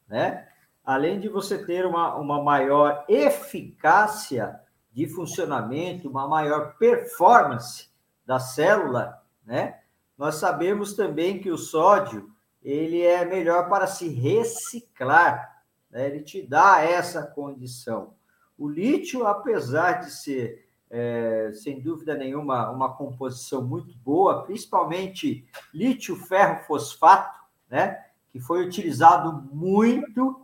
né? 0.07 0.48
Além 0.84 1.19
de 1.19 1.29
você 1.29 1.65
ter 1.65 1.86
uma, 1.86 2.15
uma 2.15 2.43
maior 2.43 3.05
eficácia 3.07 4.60
de 4.95 5.07
funcionamento, 5.07 6.09
uma 6.09 6.25
maior 6.25 6.77
performance 6.77 7.89
da 8.25 8.39
célula, 8.39 9.21
né? 9.45 9.81
Nós 10.17 10.35
sabemos 10.35 10.93
também 10.93 11.37
que 11.37 11.51
o 11.51 11.57
sódio 11.57 12.31
ele 12.63 13.01
é 13.01 13.25
melhor 13.25 13.67
para 13.67 13.87
se 13.87 14.07
reciclar, 14.07 15.63
né? 15.91 16.07
ele 16.07 16.21
te 16.21 16.41
dá 16.41 16.81
essa 16.81 17.23
condição. 17.23 18.13
O 18.57 18.69
lítio, 18.69 19.27
apesar 19.27 19.99
de 19.99 20.11
ser, 20.11 20.65
é, 20.89 21.51
sem 21.53 21.81
dúvida 21.81 22.15
nenhuma, 22.15 22.71
uma 22.71 22.95
composição 22.95 23.61
muito 23.61 23.93
boa, 23.97 24.43
principalmente 24.43 25.45
lítio-ferro-fosfato, 25.73 27.37
né? 27.69 28.05
que 28.31 28.39
foi 28.39 28.65
utilizado 28.65 29.47
muito, 29.53 30.41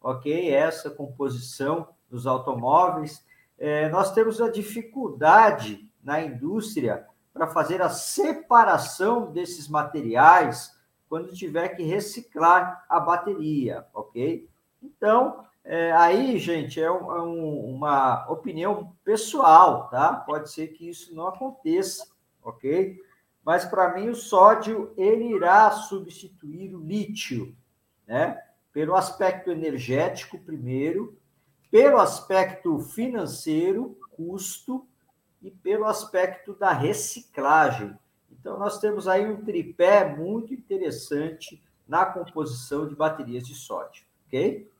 ok? 0.00 0.50
Essa 0.50 0.88
composição 0.88 1.88
nos 2.08 2.28
automóveis, 2.28 3.26
é, 3.58 3.88
nós 3.88 4.12
temos 4.12 4.40
a 4.40 4.50
dificuldade 4.50 5.90
na 6.02 6.22
indústria 6.22 7.06
para 7.32 7.46
fazer 7.46 7.82
a 7.82 7.88
separação 7.88 9.32
desses 9.32 9.68
materiais 9.68 10.76
quando 11.08 11.32
tiver 11.32 11.68
que 11.70 11.82
reciclar 11.82 12.84
a 12.88 13.00
bateria, 13.00 13.86
ok? 13.94 14.48
Então, 14.82 15.44
é, 15.64 15.92
aí, 15.92 16.38
gente, 16.38 16.80
é, 16.80 16.90
um, 16.90 17.12
é 17.12 17.22
um, 17.22 17.74
uma 17.74 18.30
opinião 18.30 18.94
pessoal, 19.04 19.88
tá? 19.88 20.14
Pode 20.14 20.50
ser 20.50 20.68
que 20.68 20.88
isso 20.88 21.14
não 21.14 21.26
aconteça, 21.26 22.06
ok? 22.42 22.98
Mas 23.44 23.64
para 23.64 23.94
mim 23.94 24.08
o 24.08 24.14
sódio 24.14 24.92
ele 24.96 25.34
irá 25.34 25.70
substituir 25.70 26.74
o 26.74 26.80
lítio, 26.80 27.56
né? 28.06 28.42
Pelo 28.72 28.94
aspecto 28.94 29.50
energético 29.50 30.38
primeiro, 30.38 31.18
pelo 31.70 31.98
aspecto 31.98 32.78
financeiro, 32.80 33.98
custo, 34.12 34.86
e 35.42 35.50
pelo 35.50 35.84
aspecto 35.84 36.54
da 36.54 36.72
reciclagem. 36.72 37.96
Então, 38.30 38.58
nós 38.58 38.78
temos 38.78 39.06
aí 39.06 39.26
um 39.26 39.44
tripé 39.44 40.16
muito 40.16 40.52
interessante 40.52 41.62
na 41.86 42.04
composição 42.04 42.86
de 42.86 42.94
baterias 42.94 43.46
de 43.46 43.54
sódio, 43.54 44.04
ok? 44.26 44.70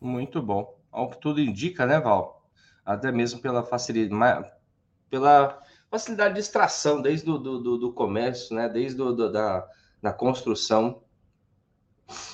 Muito 0.00 0.42
bom. 0.42 0.78
Ao 0.90 1.10
que 1.10 1.18
tudo 1.18 1.40
indica, 1.40 1.86
né, 1.86 2.00
Val? 2.00 2.44
Até 2.84 3.12
mesmo 3.12 3.40
pela 3.40 3.62
facilidade, 3.62 4.50
pela 5.08 5.60
facilidade 5.90 6.34
de 6.34 6.40
extração 6.40 7.00
desde 7.00 7.30
o 7.30 7.38
do, 7.38 7.58
do, 7.60 7.78
do 7.78 7.92
comércio, 7.92 8.54
né? 8.54 8.68
Desde 8.68 8.96
do, 8.96 9.14
do, 9.14 9.30
da, 9.30 9.68
da 10.00 10.12
construção, 10.12 11.02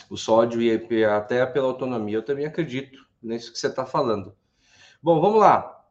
o 0.09 0.17
sódio 0.17 0.63
e 0.63 1.05
até 1.05 1.45
pela 1.45 1.67
autonomia. 1.67 2.17
Eu 2.17 2.25
também 2.25 2.47
acredito 2.47 3.08
nisso 3.23 3.53
que 3.53 3.59
você 3.59 3.69
está 3.69 3.85
falando. 3.85 4.35
Bom, 5.03 5.21
vamos 5.21 5.41
lá. 5.41 5.85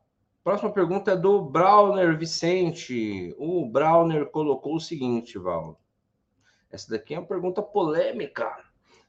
Próxima 0.43 0.71
pergunta 0.71 1.11
é 1.11 1.15
do 1.17 1.41
Browner 1.41 2.17
Vicente. 2.17 3.35
O 3.37 3.65
Browner 3.65 4.27
colocou 4.27 4.75
o 4.75 4.79
seguinte, 4.79 5.37
Val. 5.37 5.79
Essa 6.71 6.91
daqui 6.91 7.13
é 7.13 7.19
uma 7.19 7.25
pergunta 7.25 7.61
polêmica. 7.61 8.55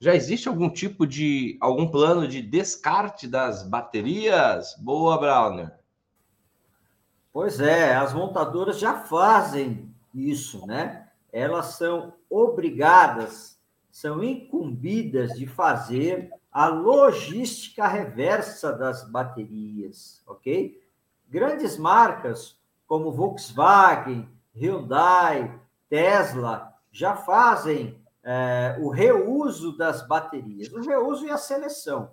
Já 0.01 0.15
existe 0.15 0.49
algum 0.49 0.71
tipo 0.71 1.07
de 1.07 1.57
algum 1.61 1.89
plano 1.89 2.29
de 2.29 2.41
descarte 2.41 3.27
das 3.27 3.69
baterias? 3.69 4.77
Boa, 4.79 5.19
Browner. 5.19 5.77
Pois 7.33 7.61
é, 7.61 7.95
as 7.95 8.15
montadoras 8.15 8.79
já 8.79 9.01
fazem 9.01 9.93
isso, 10.15 10.67
né? 10.67 11.09
Elas 11.33 11.77
são 11.77 12.15
obrigadas, 12.31 13.61
são 13.91 14.23
incumbidas 14.23 15.33
de 15.39 15.47
fazer 15.47 16.31
a 16.51 16.67
logística 16.69 17.87
reversa 17.87 18.73
das 18.73 19.09
baterias, 19.09 20.23
ok? 20.27 20.83
Grandes 21.29 21.77
marcas 21.77 22.59
como 22.87 23.13
Volkswagen, 23.13 24.29
Hyundai, 24.55 25.61
Tesla 25.89 26.75
já 26.91 27.15
fazem 27.15 28.03
é, 28.23 28.77
o 28.81 28.89
reuso 28.89 29.77
das 29.77 30.07
baterias, 30.07 30.73
o 30.73 30.81
reuso 30.81 31.27
e 31.27 31.31
a 31.31 31.37
seleção. 31.37 32.13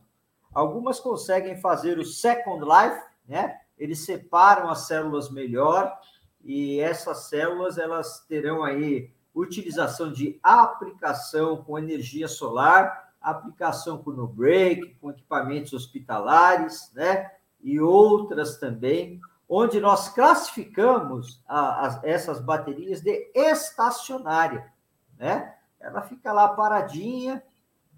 Algumas 0.53 0.99
conseguem 0.99 1.57
fazer 1.57 1.97
o 1.97 2.05
Second 2.05 2.63
Life, 2.63 3.01
né? 3.27 3.59
Eles 3.77 4.05
separam 4.05 4.69
as 4.69 4.87
células 4.87 5.29
melhor 5.29 5.97
e 6.43 6.79
essas 6.79 7.29
células 7.29 7.77
elas 7.77 8.25
terão 8.27 8.63
aí 8.63 9.11
utilização 9.33 10.13
de 10.13 10.39
aplicação 10.41 11.63
com 11.63 11.77
energia 11.77 12.27
solar 12.27 13.04
aplicação 13.31 13.97
com 13.97 14.11
no 14.11 14.27
break, 14.27 14.95
com 15.01 15.11
equipamentos 15.11 15.73
hospitalares, 15.73 16.91
né? 16.93 17.31
E 17.61 17.79
outras 17.79 18.57
também, 18.57 19.19
onde 19.49 19.79
nós 19.79 20.09
classificamos 20.09 21.41
a, 21.47 21.87
a, 21.87 21.99
essas 22.03 22.39
baterias 22.39 23.01
de 23.01 23.31
estacionária, 23.33 24.71
né? 25.17 25.55
Ela 25.79 26.01
fica 26.01 26.31
lá 26.31 26.49
paradinha, 26.49 27.43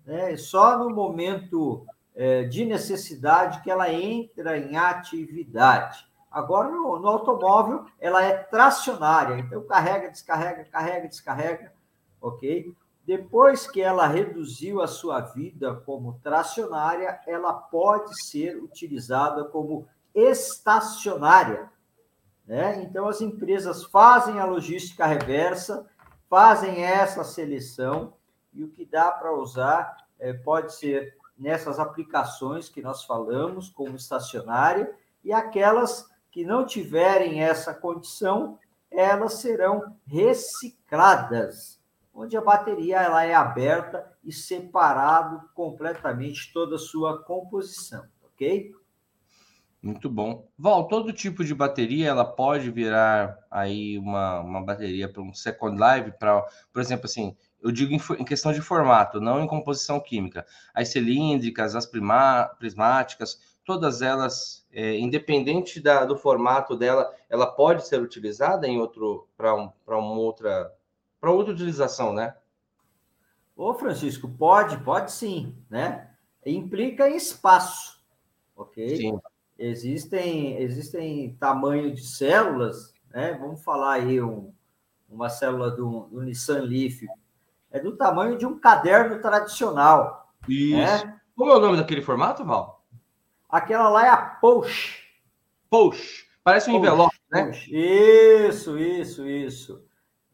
né? 0.05 0.35
Só 0.37 0.77
no 0.77 0.89
momento 0.89 1.85
é, 2.15 2.43
de 2.43 2.65
necessidade 2.65 3.61
que 3.61 3.69
ela 3.69 3.91
entra 3.91 4.57
em 4.57 4.75
atividade. 4.75 6.07
Agora, 6.31 6.69
no, 6.69 6.99
no 6.99 7.07
automóvel, 7.07 7.85
ela 7.99 8.23
é 8.23 8.35
tracionária, 8.35 9.39
então 9.39 9.63
carrega, 9.65 10.09
descarrega, 10.09 10.65
carrega, 10.65 11.07
descarrega, 11.07 11.73
ok? 12.21 12.75
Depois 13.07 13.65
que 13.65 13.81
ela 13.81 14.05
reduziu 14.05 14.81
a 14.81 14.87
sua 14.87 15.21
vida 15.21 15.73
como 15.73 16.19
tracionária, 16.21 17.21
ela 17.25 17.53
pode 17.53 18.21
ser 18.21 18.61
utilizada 18.61 19.45
como 19.45 19.87
estacionária. 20.13 21.71
Né? 22.45 22.83
Então, 22.83 23.07
as 23.07 23.21
empresas 23.21 23.85
fazem 23.85 24.41
a 24.41 24.45
logística 24.45 25.05
reversa, 25.05 25.87
fazem 26.29 26.83
essa 26.83 27.23
seleção, 27.23 28.13
e 28.51 28.61
o 28.61 28.69
que 28.69 28.85
dá 28.85 29.09
para 29.09 29.33
usar 29.33 30.05
é, 30.19 30.33
pode 30.33 30.75
ser 30.75 31.15
nessas 31.37 31.79
aplicações 31.79 32.67
que 32.67 32.81
nós 32.81 33.05
falamos, 33.05 33.69
como 33.69 33.95
estacionária, 33.95 34.93
e 35.23 35.31
aquelas 35.31 36.11
que 36.29 36.43
não 36.43 36.65
tiverem 36.65 37.41
essa 37.41 37.73
condição, 37.73 38.59
elas 38.91 39.35
serão 39.35 39.95
recicladas, 40.05 41.76
onde 42.17 42.35
a 42.35 42.41
bateria 42.41 42.97
ela 42.97 43.23
é 43.23 43.35
aberta 43.35 44.11
e 44.23 44.33
separado 44.33 45.47
completamente 45.53 46.51
toda 46.51 46.75
a 46.75 46.79
sua 46.79 47.21
composição, 47.21 48.03
ok? 48.23 48.71
Muito 49.79 50.09
bom. 50.09 50.49
Val, 50.57 50.87
todo 50.87 51.13
tipo 51.13 51.43
de 51.43 51.53
bateria 51.53 52.07
ela 52.09 52.25
pode 52.25 52.71
virar 52.71 53.37
aí 53.51 53.99
uma, 53.99 54.39
uma 54.39 54.65
bateria 54.65 55.07
para 55.07 55.21
um 55.21 55.31
Second 55.31 55.77
Life, 55.79 56.17
para, 56.17 56.41
por 56.73 56.81
exemplo, 56.81 57.05
assim, 57.05 57.37
eu 57.61 57.71
digo 57.71 57.93
em, 57.93 58.01
em, 58.19 58.25
questão 58.25 58.51
de 58.51 58.61
formato, 58.61 59.21
não 59.21 59.39
em 59.39 59.47
composição 59.47 59.99
química. 59.99 60.43
As 60.73 60.89
cilíndricas, 60.89 61.75
as 61.75 61.85
prima, 61.85 62.45
prismáticas, 62.57 63.39
todas 63.63 64.01
elas, 64.01 64.65
é, 64.71 64.97
independente 64.97 65.79
da, 65.79 66.03
do 66.03 66.17
formato 66.17 66.75
dela, 66.75 67.13
ela 67.29 67.45
pode 67.45 67.87
ser 67.87 68.01
utilizada 68.01 68.67
em 68.67 68.79
outro 68.79 69.27
para 69.37 69.53
um, 69.53 69.71
uma 69.85 70.17
outra 70.17 70.73
para 71.27 71.33
outra 71.33 71.53
utilização, 71.53 72.13
né? 72.13 72.33
Ô, 73.53 73.73
Francisco, 73.73 74.29
pode, 74.29 74.77
pode 74.77 75.11
sim, 75.11 75.53
né? 75.69 76.09
Implica 76.45 77.09
em 77.09 77.17
espaço, 77.17 78.01
ok? 78.55 78.95
Sim. 78.95 79.19
Existem, 79.59 80.57
existem 80.61 81.35
tamanho 81.37 81.93
de 81.93 82.01
células, 82.01 82.93
né? 83.09 83.37
Vamos 83.41 83.61
falar 83.61 83.95
aí 83.95 84.21
um, 84.21 84.53
uma 85.09 85.27
célula 85.27 85.69
do, 85.69 86.07
do 86.09 86.21
Nissan 86.21 86.61
Leaf, 86.61 87.01
é 87.71 87.77
do 87.77 87.97
tamanho 87.97 88.37
de 88.37 88.45
um 88.45 88.57
caderno 88.57 89.19
tradicional. 89.19 90.31
Isso. 90.47 91.05
Né? 91.05 91.19
Como 91.35 91.51
é 91.51 91.57
o 91.57 91.59
nome 91.59 91.75
daquele 91.75 92.01
formato, 92.01 92.45
Val? 92.45 92.85
Aquela 93.49 93.89
lá 93.89 94.05
é 94.05 94.09
a 94.09 94.17
Post. 94.17 95.03
Post. 95.69 96.25
Parece 96.41 96.69
um 96.69 96.75
envelope, 96.75 97.17
né? 97.29 97.51
Isso, 97.67 98.77
isso, 98.77 99.27
isso. 99.27 99.86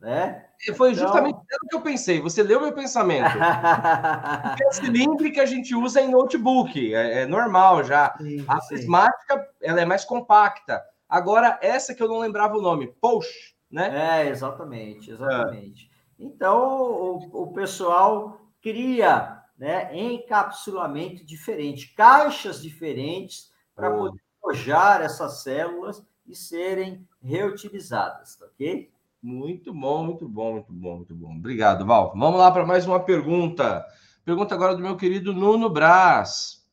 Né? 0.03 0.43
Foi 0.75 0.91
então 0.91 1.05
justamente 1.05 1.37
o 1.37 1.67
que 1.69 1.75
eu 1.77 1.81
pensei. 1.81 2.19
Você 2.19 2.43
leu 2.43 2.59
meu 2.59 2.73
pensamento. 2.73 3.23
é 4.61 4.71
cilíndrica 4.73 5.35
que 5.35 5.39
a 5.39 5.45
gente 5.45 5.73
usa 5.73 6.01
em 6.01 6.11
notebook, 6.11 6.93
é, 6.93 7.21
é 7.21 7.25
normal 7.25 7.85
já. 7.85 8.13
Sim, 8.17 8.43
a 8.45 8.59
prismática, 8.59 9.47
ela 9.61 9.79
é 9.79 9.85
mais 9.85 10.03
compacta. 10.03 10.83
Agora, 11.07 11.57
essa 11.61 11.95
que 11.95 12.03
eu 12.03 12.09
não 12.09 12.19
lembrava 12.19 12.57
o 12.57 12.61
nome, 12.61 12.87
Post, 12.99 13.55
né? 13.71 14.25
É, 14.25 14.29
exatamente, 14.29 15.09
exatamente. 15.09 15.89
É. 15.89 16.23
Então, 16.23 16.59
o, 16.61 17.43
o 17.43 17.53
pessoal 17.53 18.41
cria 18.61 19.41
né, 19.57 19.89
encapsulamento 19.97 21.25
diferente, 21.25 21.93
caixas 21.95 22.61
diferentes 22.61 23.53
para 23.73 23.89
oh. 23.89 23.99
poder 23.99 24.21
alojar 24.43 25.01
essas 25.01 25.43
células 25.43 26.03
e 26.27 26.35
serem 26.35 27.07
reutilizadas, 27.21 28.35
tá 28.35 28.45
ok? 28.47 28.92
Muito 29.23 29.73
bom, 29.73 30.03
muito 30.03 30.27
bom, 30.27 30.51
muito 30.51 30.73
bom, 30.73 30.97
muito 30.97 31.15
bom. 31.15 31.37
Obrigado, 31.37 31.85
Val. 31.85 32.11
Vamos 32.13 32.37
lá 32.37 32.51
para 32.51 32.65
mais 32.65 32.85
uma 32.85 32.99
pergunta. 32.99 33.85
Pergunta 34.25 34.53
agora 34.53 34.75
do 34.75 34.81
meu 34.81 34.97
querido 34.97 35.31
Nuno 35.31 35.69
Braz. 35.69 36.67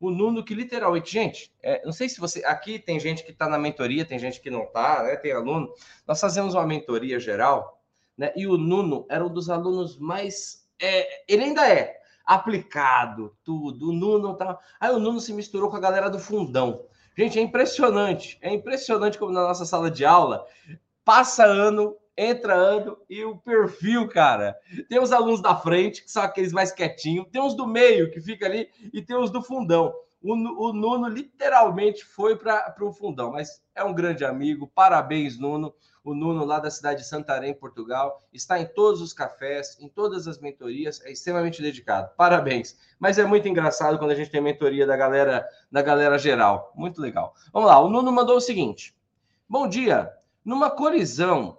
O 0.00 0.10
Nuno, 0.10 0.42
que 0.42 0.54
literalmente, 0.54 1.12
gente, 1.12 1.52
é, 1.62 1.84
não 1.84 1.92
sei 1.92 2.08
se 2.08 2.18
você. 2.18 2.42
Aqui 2.46 2.78
tem 2.78 2.98
gente 2.98 3.22
que 3.22 3.32
está 3.32 3.50
na 3.50 3.58
mentoria, 3.58 4.02
tem 4.02 4.18
gente 4.18 4.40
que 4.40 4.48
não 4.48 4.62
está, 4.62 5.02
né? 5.02 5.16
Tem 5.16 5.32
aluno. 5.32 5.74
Nós 6.08 6.18
fazemos 6.18 6.54
uma 6.54 6.66
mentoria 6.66 7.20
geral, 7.20 7.78
né? 8.16 8.32
E 8.34 8.46
o 8.46 8.56
Nuno 8.56 9.04
era 9.10 9.22
um 9.22 9.30
dos 9.30 9.50
alunos 9.50 9.98
mais. 9.98 10.66
É, 10.80 11.30
ele 11.30 11.44
ainda 11.44 11.68
é 11.68 11.98
aplicado, 12.24 13.36
tudo. 13.44 13.90
O 13.90 13.92
Nuno 13.92 14.34
tá. 14.36 14.58
Aí 14.80 14.90
o 14.90 14.98
Nuno 14.98 15.20
se 15.20 15.34
misturou 15.34 15.68
com 15.68 15.76
a 15.76 15.80
galera 15.80 16.08
do 16.08 16.18
fundão. 16.18 16.86
Gente, 17.14 17.38
é 17.38 17.42
impressionante. 17.42 18.38
É 18.40 18.50
impressionante 18.50 19.18
como 19.18 19.32
na 19.32 19.42
nossa 19.42 19.66
sala 19.66 19.90
de 19.90 20.04
aula 20.06 20.46
passa 21.04 21.44
ano, 21.44 21.96
entra 22.16 22.54
ano 22.54 22.96
e 23.08 23.24
o 23.24 23.36
perfil, 23.36 24.08
cara. 24.08 24.56
Tem 24.88 25.00
os 25.00 25.12
alunos 25.12 25.42
da 25.42 25.56
frente, 25.56 26.02
que 26.02 26.10
são 26.10 26.22
aqueles 26.22 26.52
mais 26.52 26.72
quietinhos, 26.72 27.26
tem 27.30 27.42
os 27.42 27.54
do 27.54 27.66
meio, 27.66 28.10
que 28.10 28.20
fica 28.20 28.46
ali, 28.46 28.68
e 28.92 29.02
tem 29.02 29.16
os 29.16 29.30
do 29.30 29.42
fundão. 29.42 29.92
O, 30.22 30.32
o 30.32 30.72
Nuno 30.72 31.06
literalmente 31.06 32.02
foi 32.02 32.34
para 32.36 32.74
o 32.80 32.92
fundão, 32.92 33.32
mas 33.32 33.62
é 33.74 33.84
um 33.84 33.92
grande 33.92 34.24
amigo. 34.24 34.70
Parabéns, 34.74 35.38
Nuno. 35.38 35.74
O 36.02 36.14
Nuno, 36.14 36.44
lá 36.44 36.58
da 36.58 36.70
cidade 36.70 37.00
de 37.00 37.08
Santarém, 37.08 37.54
Portugal, 37.54 38.22
está 38.32 38.58
em 38.58 38.66
todos 38.66 39.00
os 39.00 39.12
cafés, 39.12 39.78
em 39.80 39.88
todas 39.88 40.26
as 40.26 40.38
mentorias, 40.38 41.00
é 41.02 41.12
extremamente 41.12 41.62
dedicado. 41.62 42.10
Parabéns. 42.16 42.76
Mas 42.98 43.18
é 43.18 43.24
muito 43.24 43.48
engraçado 43.48 43.98
quando 43.98 44.10
a 44.10 44.14
gente 44.14 44.30
tem 44.30 44.40
mentoria 44.40 44.86
da 44.86 44.96
galera, 44.96 45.46
da 45.70 45.82
galera 45.82 46.18
geral. 46.18 46.72
Muito 46.74 47.00
legal. 47.00 47.34
Vamos 47.52 47.68
lá, 47.68 47.78
o 47.78 47.88
Nuno 47.88 48.12
mandou 48.12 48.36
o 48.36 48.40
seguinte: 48.40 48.94
Bom 49.48 49.68
dia. 49.68 50.10
Numa 50.44 50.70
colisão 50.70 51.58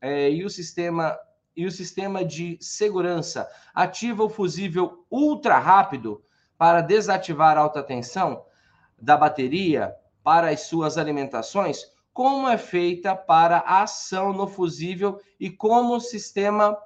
é, 0.00 0.30
e 0.30 0.44
o 0.44 0.50
sistema 0.50 1.18
e 1.58 1.66
o 1.66 1.72
sistema 1.72 2.24
de 2.24 2.56
segurança 2.60 3.50
ativa 3.74 4.22
o 4.22 4.28
fusível 4.28 5.04
ultra 5.10 5.58
rápido 5.58 6.22
para 6.56 6.80
desativar 6.80 7.58
a 7.58 7.62
alta 7.62 7.82
tensão 7.82 8.44
da 8.96 9.16
bateria 9.16 9.92
para 10.22 10.50
as 10.50 10.60
suas 10.60 10.96
alimentações, 10.96 11.90
como 12.12 12.48
é 12.48 12.56
feita 12.56 13.16
para 13.16 13.58
a 13.58 13.82
ação 13.82 14.32
no 14.32 14.46
fusível 14.46 15.20
e 15.38 15.50
como 15.50 15.96
o 15.96 16.00
sistema 16.00 16.78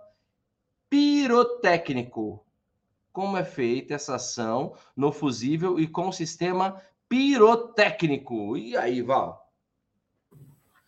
pirotécnico. 0.88 2.42
Como 3.12 3.36
é 3.36 3.44
feita 3.44 3.92
essa 3.92 4.14
ação 4.14 4.74
no 4.96 5.12
fusível 5.12 5.78
e 5.78 5.86
com 5.86 6.08
o 6.08 6.12
sistema 6.12 6.80
pirotécnico. 7.10 8.56
E 8.56 8.74
aí, 8.74 9.02
Val? 9.02 9.41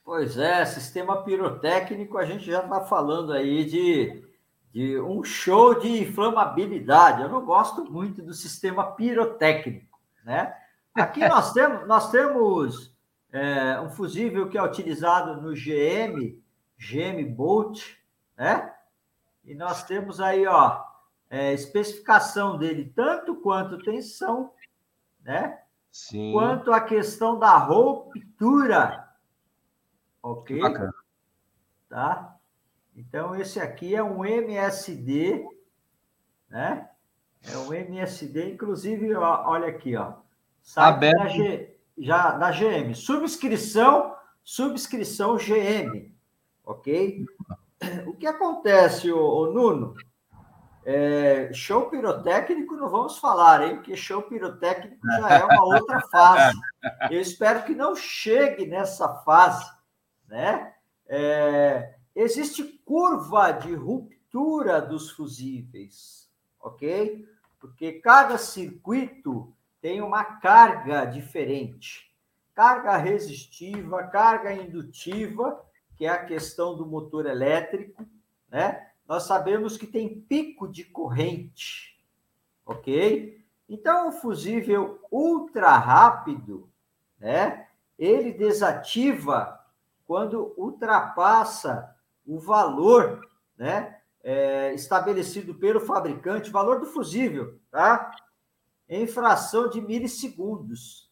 Pois 0.05 0.37
é, 0.37 0.67
sistema 0.67 1.23
pirotécnico, 1.23 2.19
a 2.19 2.27
gente 2.27 2.45
já 2.45 2.63
está 2.63 2.83
falando 2.83 3.33
aí 3.33 3.65
de, 3.65 4.23
de 4.71 5.01
um 5.01 5.25
show 5.25 5.81
de 5.81 6.03
inflamabilidade. 6.03 7.23
Eu 7.23 7.31
não 7.31 7.43
gosto 7.43 7.91
muito 7.91 8.21
do 8.21 8.35
sistema 8.35 8.93
pirotécnico, 8.93 9.99
né? 10.23 10.55
Aqui 10.95 11.21
nós 11.27 11.55
temos, 11.55 11.89
nós 11.89 12.11
temos 12.11 12.95
é, 13.33 13.81
um 13.81 13.89
fusível 13.89 14.47
que 14.51 14.59
é 14.59 14.63
utilizado 14.63 15.41
no 15.41 15.55
GM, 15.55 16.39
GM 16.77 17.25
Bolt, 17.35 17.83
né? 18.37 18.75
E 19.43 19.55
nós 19.55 19.85
temos 19.85 20.21
aí, 20.21 20.47
ó, 20.47 20.83
é, 21.31 21.55
especificação 21.55 22.59
dele, 22.59 22.93
tanto 22.95 23.37
quanto 23.37 23.83
tensão, 23.83 24.53
né? 25.23 25.61
Sim. 25.91 26.33
Quanto 26.33 26.75
a 26.75 26.81
questão 26.83 27.39
da 27.39 27.57
ruptura 27.57 29.04
Ok? 30.25 30.59
Bacana. 30.59 30.95
Tá? 31.87 32.37
Então, 32.97 33.37
esse 33.37 33.61
aqui 33.61 33.95
é 33.95 34.03
um 34.03 34.25
MSD, 34.25 35.47
né? 36.49 36.89
É 37.47 37.59
um 37.59 37.75
MSD, 37.75 38.53
inclusive, 38.53 39.15
ó, 39.15 39.51
olha 39.51 39.69
aqui, 39.69 39.95
ó. 39.95 40.15
Aberto. 40.77 41.19
Da, 41.19 41.29
G, 41.29 41.77
já, 41.99 42.31
da 42.39 42.51
GM. 42.51 42.95
Subscrição, 42.95 44.17
subscrição 44.43 45.37
GM. 45.37 46.11
Ok? 46.65 47.27
O 48.07 48.15
que 48.15 48.27
acontece, 48.27 49.13
ô, 49.13 49.21
ô 49.21 49.53
Nuno? 49.53 49.95
É, 50.87 51.51
show 51.53 51.91
pirotécnico 51.91 52.77
não 52.77 52.89
vamos 52.89 53.19
falar, 53.19 53.63
hein? 53.63 53.77
Porque 53.77 53.95
show 53.95 54.23
pirotécnico 54.23 55.07
já 55.07 55.29
é 55.35 55.45
uma 55.45 55.65
outra 55.65 56.01
fase. 56.01 56.59
Eu 57.11 57.21
espero 57.21 57.63
que 57.65 57.75
não 57.75 57.95
chegue 57.95 58.65
nessa 58.65 59.07
fase, 59.17 59.71
né? 60.29 60.75
É, 61.07 61.95
existe 62.15 62.63
curva 62.85 63.53
de 63.53 63.75
ruptura 63.75 64.81
dos 64.81 65.11
fusíveis, 65.11 66.31
ok? 66.61 67.29
Porque 67.61 67.93
cada 67.93 68.39
circuito 68.39 69.53
tem 69.81 70.01
uma 70.01 70.25
carga 70.25 71.05
diferente. 71.05 72.11
Carga 72.55 72.97
resistiva, 72.97 74.05
carga 74.05 74.53
indutiva, 74.53 75.65
que 75.97 76.07
é 76.07 76.09
a 76.09 76.25
questão 76.25 76.77
do 76.77 76.87
motor 76.87 77.27
elétrico, 77.27 78.07
né? 78.49 78.91
Nós 79.07 79.25
sabemos 79.25 79.77
que 79.77 79.87
tem 79.87 80.21
pico 80.21 80.67
de 80.67 80.85
corrente, 80.85 82.01
ok? 82.65 83.45
Então, 83.69 84.09
o 84.09 84.13
fusível 84.13 85.01
ultra 85.11 85.77
rápido, 85.77 86.69
né? 87.19 87.69
Ele 87.99 88.33
desativa 88.33 89.64
quando 90.07 90.55
ultrapassa 90.57 91.95
o 92.27 92.39
valor 92.39 93.21
né, 93.57 93.99
é, 94.23 94.73
estabelecido 94.75 95.55
pelo 95.55 95.81
fabricante, 95.81 96.51
valor 96.51 96.81
do 96.81 96.87
fusível, 96.87 97.59
tá? 97.71 98.11
Em 98.89 99.07
fração 99.07 99.69
de 99.69 99.81
milissegundos. 99.81 101.11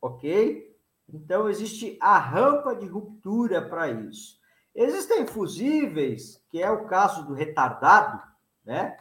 Ok? 0.00 0.76
Então, 1.08 1.48
existe 1.48 1.98
a 2.00 2.18
rampa 2.18 2.74
de 2.74 2.86
ruptura 2.86 3.60
para 3.60 3.88
isso. 3.88 4.38
Existem 4.74 5.26
fusíveis, 5.26 6.42
que 6.48 6.62
é 6.62 6.70
o 6.70 6.86
caso 6.86 7.26
do 7.26 7.34
retardado, 7.34 8.22
né? 8.64 8.96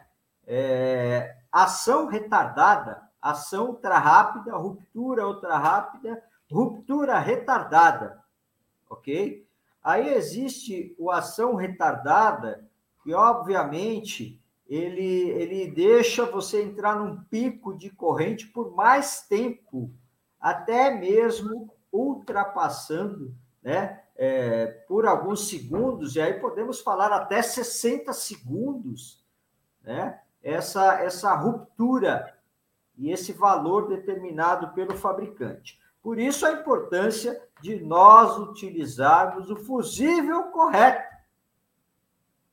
É, 0.45 1.37
ação 1.51 2.07
retardada, 2.07 3.07
ação 3.21 3.67
ultra 3.67 3.99
rápida, 3.99 4.55
ruptura 4.55 5.27
ultra 5.27 5.57
rápida, 5.57 6.23
ruptura 6.51 7.19
retardada 7.19 8.19
ok? 8.99 9.45
Aí 9.83 10.13
existe 10.13 10.95
o 10.99 11.09
ação 11.09 11.55
retardada, 11.55 12.67
que 13.03 13.13
obviamente 13.13 14.39
ele, 14.67 15.29
ele 15.29 15.71
deixa 15.71 16.25
você 16.25 16.61
entrar 16.61 16.95
num 16.95 17.23
pico 17.23 17.75
de 17.75 17.89
corrente 17.89 18.47
por 18.47 18.75
mais 18.75 19.21
tempo, 19.21 19.89
até 20.39 20.91
mesmo 20.91 21.73
ultrapassando, 21.91 23.33
né, 23.63 24.03
é, 24.15 24.67
por 24.87 25.07
alguns 25.07 25.49
segundos, 25.49 26.15
e 26.15 26.21
aí 26.21 26.33
podemos 26.39 26.81
falar 26.81 27.11
até 27.11 27.41
60 27.41 28.13
segundos, 28.13 29.25
né, 29.81 30.19
essa, 30.43 31.01
essa 31.01 31.33
ruptura 31.33 32.37
e 32.97 33.11
esse 33.11 33.31
valor 33.31 33.87
determinado 33.87 34.73
pelo 34.73 34.95
fabricante. 34.95 35.79
Por 36.01 36.19
isso 36.19 36.45
a 36.45 36.53
importância 36.53 37.41
de 37.61 37.79
nós 37.81 38.37
utilizarmos 38.37 39.49
o 39.49 39.55
fusível 39.57 40.43
correto, 40.45 41.15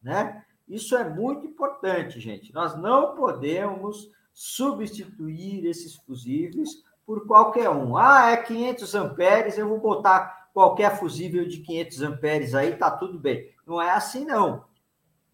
né? 0.03 0.45
Isso 0.69 0.97
é 0.97 1.09
muito 1.09 1.47
importante, 1.47 2.19
gente. 2.19 2.53
Nós 2.53 2.77
não 2.77 3.15
podemos 3.15 4.11
substituir 4.33 5.65
esses 5.65 5.95
fusíveis 5.95 6.85
por 7.07 7.25
qualquer 7.27 7.71
um. 7.71 7.97
Ah, 7.97 8.33
é 8.33 8.37
500 8.37 8.95
amperes, 8.97 9.57
eu 9.57 9.69
vou 9.69 9.79
botar 9.79 10.51
qualquer 10.53 10.99
fusível 10.99 11.47
de 11.47 11.61
500 11.61 12.03
amperes 12.03 12.55
aí, 12.55 12.77
tá 12.77 12.91
tudo 12.91 13.19
bem. 13.19 13.55
Não 13.65 13.81
é 13.81 13.93
assim, 13.93 14.25
não. 14.25 14.65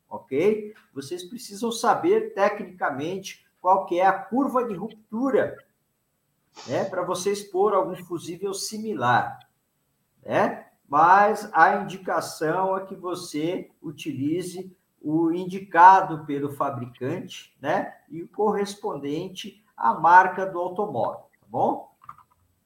Ok? 0.08 0.74
Vocês 0.92 1.24
precisam 1.24 1.72
saber 1.72 2.34
tecnicamente 2.34 3.46
qual 3.60 3.86
que 3.86 3.98
é 3.98 4.06
a 4.06 4.12
curva 4.12 4.64
de 4.66 4.74
ruptura, 4.74 5.56
né? 6.66 6.84
Para 6.84 7.02
vocês 7.02 7.42
pôr 7.42 7.74
algum 7.74 7.96
fusível 7.96 8.52
similar, 8.54 9.38
né? 10.24 10.66
Mas 10.88 11.48
a 11.52 11.76
indicação 11.76 12.76
é 12.76 12.84
que 12.84 12.94
você 12.94 13.70
utilize 13.80 14.70
o 15.00 15.32
indicado 15.32 16.24
pelo 16.26 16.52
fabricante, 16.52 17.56
né? 17.60 17.94
E 18.10 18.22
o 18.22 18.28
correspondente 18.28 19.64
à 19.76 19.94
marca 19.94 20.46
do 20.46 20.58
automóvel, 20.58 21.26
tá 21.40 21.46
bom? 21.48 21.92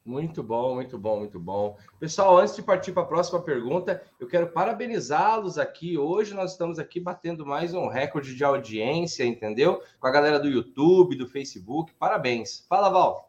Muito 0.07 0.41
bom, 0.41 0.75
muito 0.75 0.97
bom, 0.97 1.19
muito 1.19 1.37
bom. 1.37 1.75
Pessoal, 1.99 2.37
antes 2.37 2.55
de 2.55 2.61
partir 2.61 2.93
para 2.93 3.03
a 3.03 3.07
próxima 3.07 3.41
pergunta, 3.41 4.01
eu 4.17 4.25
quero 4.25 4.47
parabenizá-los 4.47 5.57
aqui. 5.57 5.97
Hoje 5.97 6.33
nós 6.33 6.53
estamos 6.53 6.79
aqui 6.79 6.97
batendo 6.97 7.45
mais 7.45 7.73
um 7.73 7.89
recorde 7.89 8.33
de 8.33 8.41
audiência, 8.41 9.25
entendeu? 9.25 9.81
Com 9.99 10.07
a 10.07 10.11
galera 10.11 10.39
do 10.39 10.47
YouTube, 10.47 11.17
do 11.17 11.27
Facebook. 11.27 11.93
Parabéns. 11.99 12.65
Fala, 12.69 12.87
Val. 12.87 13.26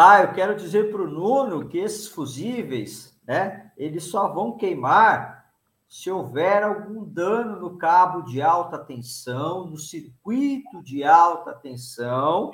Ah, 0.00 0.22
eu 0.22 0.32
quero 0.32 0.54
dizer 0.54 0.92
para 0.92 1.02
o 1.02 1.10
Nuno 1.10 1.68
que 1.68 1.76
esses 1.76 2.06
fusíveis, 2.06 3.18
né, 3.26 3.72
eles 3.76 4.04
só 4.04 4.28
vão 4.28 4.56
queimar 4.56 5.50
se 5.88 6.08
houver 6.08 6.62
algum 6.62 7.02
dano 7.02 7.58
no 7.58 7.76
cabo 7.76 8.22
de 8.22 8.40
alta 8.40 8.78
tensão, 8.78 9.66
no 9.66 9.76
circuito 9.76 10.80
de 10.84 11.02
alta 11.02 11.52
tensão, 11.52 12.52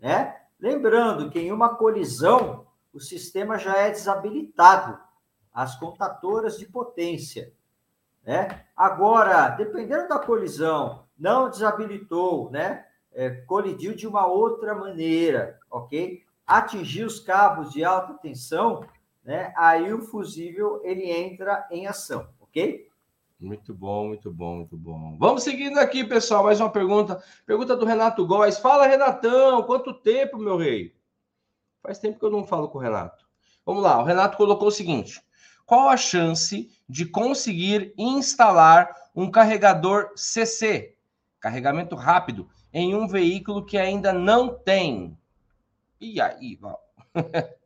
né? 0.00 0.36
Lembrando 0.58 1.30
que 1.30 1.38
em 1.38 1.52
uma 1.52 1.76
colisão, 1.76 2.66
o 2.92 2.98
sistema 2.98 3.56
já 3.56 3.76
é 3.76 3.90
desabilitado, 3.90 4.98
as 5.54 5.78
contatoras 5.78 6.58
de 6.58 6.66
potência, 6.66 7.52
né? 8.24 8.64
Agora, 8.76 9.50
dependendo 9.50 10.08
da 10.08 10.18
colisão, 10.18 11.04
não 11.16 11.48
desabilitou, 11.48 12.50
né? 12.50 12.84
É, 13.12 13.30
colidiu 13.30 13.94
de 13.94 14.08
uma 14.08 14.26
outra 14.26 14.74
maneira, 14.74 15.56
ok? 15.70 16.28
Atingiu 16.50 17.06
os 17.06 17.20
cabos 17.20 17.72
de 17.72 17.84
alta 17.84 18.14
tensão, 18.14 18.84
né? 19.24 19.52
Aí 19.56 19.92
o 19.92 20.02
fusível 20.02 20.80
ele 20.84 21.10
entra 21.10 21.66
em 21.70 21.86
ação 21.86 22.28
ok? 22.50 22.88
Muito 23.38 23.72
bom, 23.72 24.08
muito 24.08 24.30
bom, 24.30 24.56
muito 24.56 24.76
bom. 24.76 25.16
Vamos 25.18 25.44
seguindo 25.44 25.78
aqui, 25.78 26.04
pessoal. 26.04 26.44
Mais 26.44 26.60
uma 26.60 26.68
pergunta. 26.68 27.22
Pergunta 27.46 27.74
do 27.74 27.86
Renato 27.86 28.26
Góes. 28.26 28.58
Fala, 28.58 28.86
Renatão. 28.86 29.62
Quanto 29.62 29.94
tempo, 29.94 30.36
meu 30.36 30.58
rei? 30.58 30.94
Faz 31.82 31.98
tempo 31.98 32.18
que 32.18 32.24
eu 32.24 32.30
não 32.30 32.44
falo 32.44 32.68
com 32.68 32.76
o 32.76 32.80
Renato. 32.80 33.24
Vamos 33.64 33.82
lá. 33.82 33.98
O 33.98 34.04
Renato 34.04 34.36
colocou 34.36 34.68
o 34.68 34.72
seguinte: 34.72 35.22
Qual 35.64 35.88
a 35.88 35.96
chance 35.96 36.70
de 36.86 37.06
conseguir 37.06 37.94
instalar 37.96 38.94
um 39.14 39.30
carregador 39.30 40.10
CC, 40.16 40.96
carregamento 41.38 41.94
rápido, 41.94 42.46
em 42.72 42.94
um 42.94 43.06
veículo 43.08 43.64
que 43.64 43.78
ainda 43.78 44.12
não 44.12 44.52
tem? 44.52 45.16
E 46.00 46.20
aí, 46.20 46.56
Val? 46.56 46.82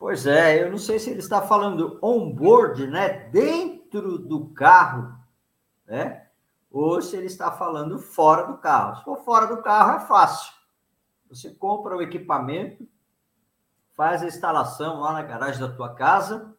Pois 0.00 0.26
é, 0.26 0.62
eu 0.62 0.70
não 0.70 0.78
sei 0.78 0.98
se 0.98 1.10
ele 1.10 1.18
está 1.18 1.42
falando 1.42 1.98
on-board, 2.00 2.86
né, 2.86 3.28
dentro 3.28 4.18
do 4.18 4.48
carro, 4.54 5.14
né, 5.86 6.26
ou 6.70 7.02
se 7.02 7.14
ele 7.18 7.26
está 7.26 7.52
falando 7.52 7.98
fora 7.98 8.46
do 8.46 8.56
carro. 8.56 8.96
Se 8.96 9.04
for 9.04 9.18
fora 9.22 9.46
do 9.46 9.60
carro, 9.60 10.02
é 10.02 10.06
fácil. 10.06 10.54
Você 11.28 11.50
compra 11.50 11.94
o 11.94 12.00
equipamento, 12.00 12.88
faz 13.92 14.22
a 14.22 14.26
instalação 14.26 15.00
lá 15.00 15.12
na 15.12 15.22
garagem 15.22 15.60
da 15.60 15.70
tua 15.70 15.94
casa, 15.94 16.56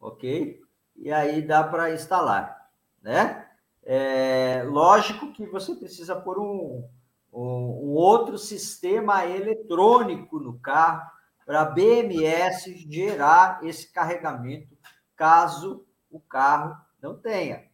ok? 0.00 0.62
E 0.94 1.10
aí 1.10 1.42
dá 1.42 1.64
para 1.64 1.92
instalar, 1.92 2.70
né? 3.02 3.48
É, 3.82 4.62
lógico 4.64 5.32
que 5.32 5.44
você 5.44 5.74
precisa 5.74 6.14
pôr 6.14 6.38
um, 6.38 6.88
um, 7.36 7.92
outro 7.92 8.38
sistema 8.38 9.26
eletrônico 9.26 10.40
no 10.40 10.58
carro, 10.58 11.10
para 11.44 11.60
a 11.60 11.64
BMS 11.66 12.74
gerar 12.90 13.60
esse 13.62 13.92
carregamento, 13.92 14.76
caso 15.14 15.86
o 16.10 16.18
carro 16.18 16.76
não 17.00 17.16
tenha. 17.16 17.68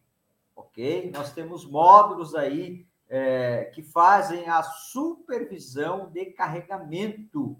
Ok? 0.55 1.09
Nós 1.11 1.31
temos 1.31 1.65
módulos 1.65 2.35
aí 2.35 2.85
é, 3.09 3.71
que 3.73 3.81
fazem 3.81 4.47
a 4.47 4.61
supervisão 4.61 6.11
de 6.11 6.25
carregamento. 6.25 7.57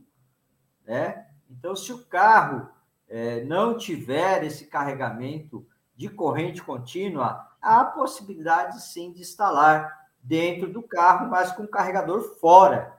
Né? 0.86 1.26
Então, 1.50 1.76
se 1.76 1.92
o 1.94 2.06
carro 2.06 2.70
é, 3.08 3.44
não 3.46 3.78
tiver 3.78 4.44
esse 4.44 4.68
carregamento 4.68 5.66
de 5.96 6.10
corrente 6.10 6.62
contínua, 6.62 7.50
há 7.62 7.84
possibilidade 7.86 8.84
sim 8.84 9.12
de 9.12 9.22
instalar 9.22 10.03
dentro 10.24 10.72
do 10.72 10.82
carro, 10.82 11.30
mas 11.30 11.52
com 11.52 11.68
carregador 11.68 12.38
fora. 12.40 12.98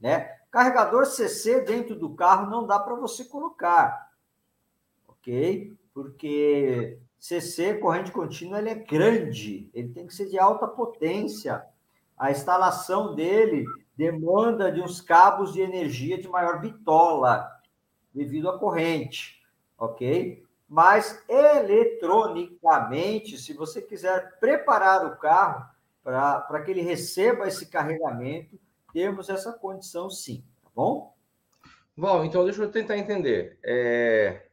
Né? 0.00 0.34
Carregador 0.50 1.06
CC 1.06 1.60
dentro 1.60 1.94
do 1.94 2.14
carro 2.14 2.50
não 2.50 2.66
dá 2.66 2.78
para 2.78 2.94
você 2.94 3.26
colocar, 3.26 4.10
ok? 5.06 5.76
Porque 5.92 6.98
CC, 7.18 7.74
corrente 7.74 8.10
contínua, 8.10 8.58
ele 8.58 8.70
é 8.70 8.74
grande, 8.74 9.68
ele 9.74 9.90
tem 9.90 10.06
que 10.06 10.14
ser 10.14 10.24
de 10.26 10.38
alta 10.38 10.66
potência. 10.66 11.62
A 12.16 12.30
instalação 12.30 13.14
dele 13.14 13.66
demanda 13.96 14.72
de 14.72 14.80
uns 14.80 15.00
cabos 15.00 15.52
de 15.52 15.60
energia 15.60 16.16
de 16.18 16.28
maior 16.28 16.60
bitola, 16.60 17.50
devido 18.14 18.48
à 18.48 18.56
corrente, 18.58 19.42
ok? 19.76 20.42
Mas 20.68 21.24
eletronicamente, 21.28 23.38
se 23.38 23.52
você 23.52 23.82
quiser 23.82 24.38
preparar 24.38 25.04
o 25.06 25.16
carro 25.16 25.75
para 26.06 26.62
que 26.62 26.70
ele 26.70 26.82
receba 26.82 27.48
esse 27.48 27.66
carregamento, 27.66 28.56
temos 28.92 29.28
essa 29.28 29.52
condição 29.52 30.08
sim, 30.08 30.44
tá 30.62 30.70
bom? 30.72 31.12
Bom, 31.96 32.24
então 32.24 32.44
deixa 32.44 32.62
eu 32.62 32.70
tentar 32.70 32.96
entender. 32.96 33.58
É... 33.64 34.46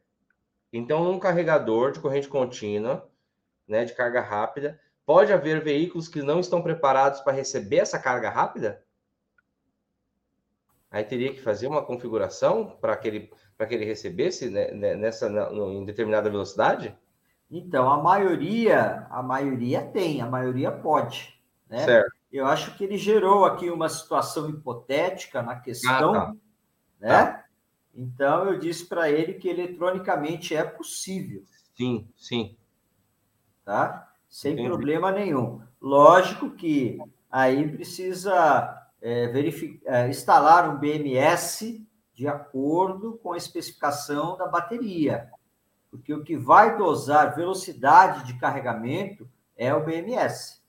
Então, 0.72 1.04
num 1.04 1.20
carregador 1.20 1.92
de 1.92 2.00
corrente 2.00 2.28
contínua, 2.28 3.08
né, 3.68 3.86
de 3.86 3.94
carga 3.94 4.20
rápida, 4.20 4.80
pode 5.06 5.32
haver 5.32 5.64
veículos 5.64 6.08
que 6.08 6.24
não 6.24 6.40
estão 6.40 6.60
preparados 6.60 7.20
para 7.20 7.34
receber 7.34 7.78
essa 7.78 8.00
carga 8.00 8.32
rápida? 8.32 8.84
Aí 10.90 11.04
teria 11.04 11.32
que 11.32 11.42
fazer 11.42 11.68
uma 11.68 11.86
configuração 11.86 12.78
para 12.82 12.98
que 12.98 13.08
ele, 13.08 13.32
para 13.56 13.68
que 13.68 13.76
ele 13.76 13.86
recebesse 13.86 14.50
né, 14.50 14.72
né 14.72 14.96
nessa 14.96 15.30
no, 15.30 15.72
em 15.72 15.86
determinada 15.86 16.32
velocidade? 16.32 16.98
Então, 17.52 17.88
a 17.88 18.02
maioria, 18.02 19.06
a 19.12 19.22
maioria 19.22 19.84
tem, 19.84 20.22
a 20.22 20.26
maioria 20.26 20.72
pode, 20.72 21.33
né? 21.74 21.86
Certo. 21.86 22.16
Eu 22.32 22.46
acho 22.46 22.78
que 22.78 22.84
ele 22.84 22.98
gerou 23.00 23.46
aqui 23.46 23.72
uma 23.72 23.90
situação 23.90 24.48
hipotética 24.48 25.42
na 25.42 25.56
questão, 25.56 26.14
ah, 26.14 26.26
tá. 26.26 26.36
né? 27.00 27.10
Tá. 27.10 27.46
Então 27.96 28.46
eu 28.46 28.60
disse 28.60 28.86
para 28.86 29.10
ele 29.10 29.34
que 29.34 29.50
eletronicamente 29.50 30.56
é 30.56 30.64
possível. 30.64 31.44
Sim, 31.76 32.08
sim. 32.16 32.56
Tá? 33.66 34.12
Sem 34.30 34.54
Entendi. 34.54 34.70
problema 34.70 35.12
nenhum. 35.12 35.62
Lógico 35.82 36.52
que 36.52 37.00
aí 37.30 37.68
precisa 37.72 38.88
é, 39.02 39.28
verificar, 39.28 39.92
é, 39.92 40.10
instalar 40.10 40.70
um 40.70 40.78
BMS 40.78 41.84
de 42.14 42.28
acordo 42.28 43.20
com 43.24 43.34
a 43.34 43.38
especificação 43.38 44.38
da 44.38 44.48
bateria. 44.48 45.32
Porque 45.90 46.14
o 46.14 46.24
que 46.24 46.38
vai 46.38 46.78
dosar 46.78 47.36
velocidade 47.36 48.26
de 48.26 48.40
carregamento 48.40 49.28
é 49.56 49.74
o 49.74 49.84
BMS. 49.84 50.63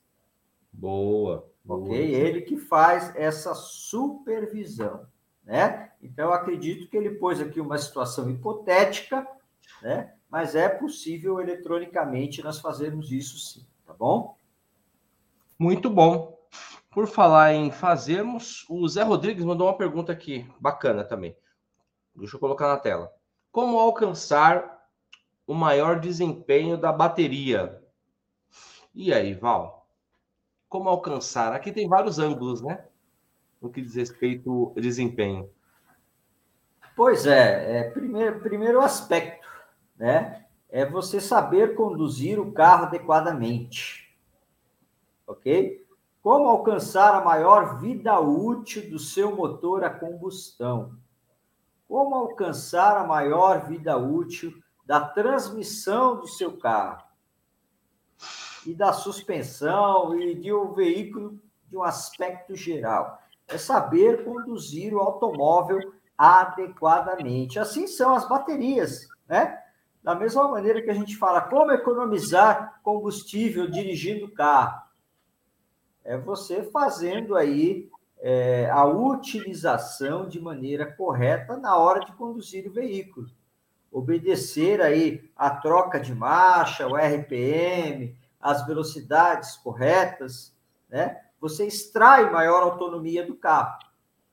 Boa. 0.77 1.49
Ok? 1.67 1.95
Ele 1.97 2.41
que 2.41 2.57
faz 2.57 3.15
essa 3.15 3.53
supervisão, 3.55 5.07
né? 5.43 5.91
Então, 6.01 6.31
acredito 6.31 6.87
que 6.89 6.95
ele 6.95 7.11
pôs 7.11 7.41
aqui 7.41 7.59
uma 7.59 7.77
situação 7.77 8.29
hipotética 8.29 9.27
né? 9.81 10.13
Mas 10.29 10.55
é 10.55 10.67
possível 10.67 11.39
eletronicamente 11.39 12.43
nós 12.43 12.59
fazermos 12.59 13.11
isso 13.11 13.37
sim, 13.37 13.65
tá 13.85 13.93
bom? 13.93 14.37
Muito 15.57 15.89
bom. 15.89 16.35
Por 16.89 17.07
falar 17.07 17.53
em 17.53 17.71
fazermos, 17.71 18.65
o 18.69 18.87
Zé 18.87 19.03
Rodrigues 19.03 19.43
mandou 19.43 19.67
uma 19.67 19.77
pergunta 19.77 20.11
aqui, 20.11 20.49
bacana 20.59 21.03
também. 21.03 21.35
Deixa 22.15 22.35
eu 22.35 22.39
colocar 22.39 22.67
na 22.67 22.77
tela. 22.77 23.13
Como 23.51 23.77
alcançar 23.77 24.89
o 25.45 25.53
maior 25.53 25.99
desempenho 25.99 26.77
da 26.77 26.91
bateria? 26.91 27.81
E 28.93 29.13
aí, 29.13 29.33
Val? 29.33 29.84
Como 30.69 30.89
alcançar? 30.89 31.53
Aqui 31.53 31.71
tem 31.71 31.87
vários 31.87 32.19
ângulos, 32.19 32.61
né? 32.61 32.85
No 33.61 33.69
que 33.69 33.81
diz 33.81 33.95
respeito 33.95 34.73
ao 34.75 34.81
desempenho. 34.81 35.49
Pois 36.95 37.25
é, 37.25 37.79
é 37.79 37.89
primeiro, 37.89 38.39
primeiro 38.39 38.81
aspecto, 38.81 39.47
né? 39.97 40.45
É 40.69 40.85
você 40.85 41.19
saber 41.19 41.75
conduzir 41.75 42.39
o 42.39 42.51
carro 42.51 42.85
adequadamente. 42.85 44.15
Ok? 45.27 45.85
Como 46.21 46.49
alcançar 46.49 47.13
a 47.13 47.23
maior 47.23 47.79
vida 47.79 48.19
útil 48.19 48.89
do 48.89 48.97
seu 48.97 49.35
motor 49.35 49.83
a 49.83 49.89
combustão? 49.89 50.97
Como 51.87 52.15
alcançar 52.15 52.97
a 52.97 53.05
maior 53.05 53.67
vida 53.67 53.95
útil 53.95 54.51
da 54.85 54.99
transmissão 54.99 56.19
do 56.19 56.27
seu 56.27 56.57
carro? 56.57 57.04
E 58.65 58.73
da 58.73 58.91
suspensão 58.93 60.19
e 60.19 60.35
de 60.35 60.53
um 60.53 60.73
veículo 60.73 61.39
de 61.69 61.77
um 61.77 61.83
aspecto 61.83 62.55
geral. 62.55 63.19
É 63.47 63.57
saber 63.57 64.23
conduzir 64.23 64.93
o 64.93 64.99
automóvel 64.99 65.93
adequadamente. 66.17 67.59
Assim 67.59 67.87
são 67.87 68.15
as 68.15 68.27
baterias, 68.27 69.07
né? 69.27 69.61
Da 70.01 70.15
mesma 70.15 70.47
maneira 70.47 70.81
que 70.81 70.89
a 70.89 70.93
gente 70.93 71.17
fala 71.17 71.41
como 71.41 71.71
economizar 71.71 72.79
combustível 72.83 73.69
dirigindo 73.69 74.25
o 74.25 74.31
carro. 74.31 74.81
É 76.03 76.17
você 76.17 76.63
fazendo 76.63 77.35
aí 77.35 77.89
é, 78.19 78.69
a 78.69 78.85
utilização 78.85 80.27
de 80.27 80.39
maneira 80.39 80.85
correta 80.85 81.57
na 81.57 81.75
hora 81.75 81.99
de 81.99 82.13
conduzir 82.13 82.67
o 82.67 82.71
veículo. 82.71 83.27
Obedecer 83.91 84.81
aí 84.81 85.29
a 85.35 85.49
troca 85.49 85.99
de 85.99 86.13
marcha, 86.13 86.87
o 86.87 86.95
RPM, 86.95 88.15
as 88.45 88.63
velocidades 88.63 89.57
corretas, 89.57 90.55
né? 90.87 91.19
Você 91.41 91.65
extrai 91.65 92.29
maior 92.29 92.61
autonomia 92.61 93.25
do 93.25 93.35
carro, 93.35 93.79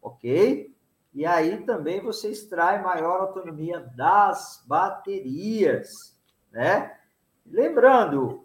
ok? 0.03 0.71
E 1.15 1.25
aí 1.25 1.65
também 1.65 2.03
você 2.03 2.29
extrai 2.29 2.83
maior 2.83 3.23
autonomia 3.23 3.81
das 3.97 4.63
baterias, 4.67 6.15
né? 6.51 6.95
Lembrando, 7.47 8.45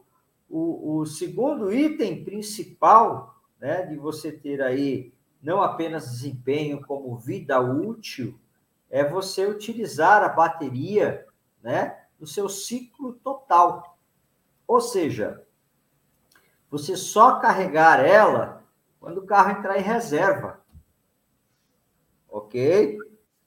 o, 0.50 1.00
o 1.00 1.06
segundo 1.06 1.74
item 1.74 2.24
principal, 2.24 3.36
né, 3.60 3.86
de 3.88 3.98
você 3.98 4.32
ter 4.32 4.62
aí 4.62 5.12
não 5.44 5.62
apenas 5.62 6.10
desempenho 6.12 6.82
como 6.86 7.18
vida 7.18 7.60
útil, 7.60 8.40
é 8.90 9.04
você 9.04 9.46
utilizar 9.46 10.24
a 10.24 10.30
bateria, 10.30 11.28
né, 11.62 12.06
no 12.18 12.26
seu 12.26 12.48
ciclo 12.48 13.14
total. 13.22 13.98
Ou 14.66 14.80
seja, 14.80 15.46
você 16.70 16.96
só 16.96 17.40
carregar 17.40 18.04
ela 18.04 18.64
quando 19.00 19.20
o 19.20 19.26
carro 19.26 19.52
entrar 19.52 19.78
em 19.78 19.84
reserva 19.84 20.58
ok? 22.38 22.98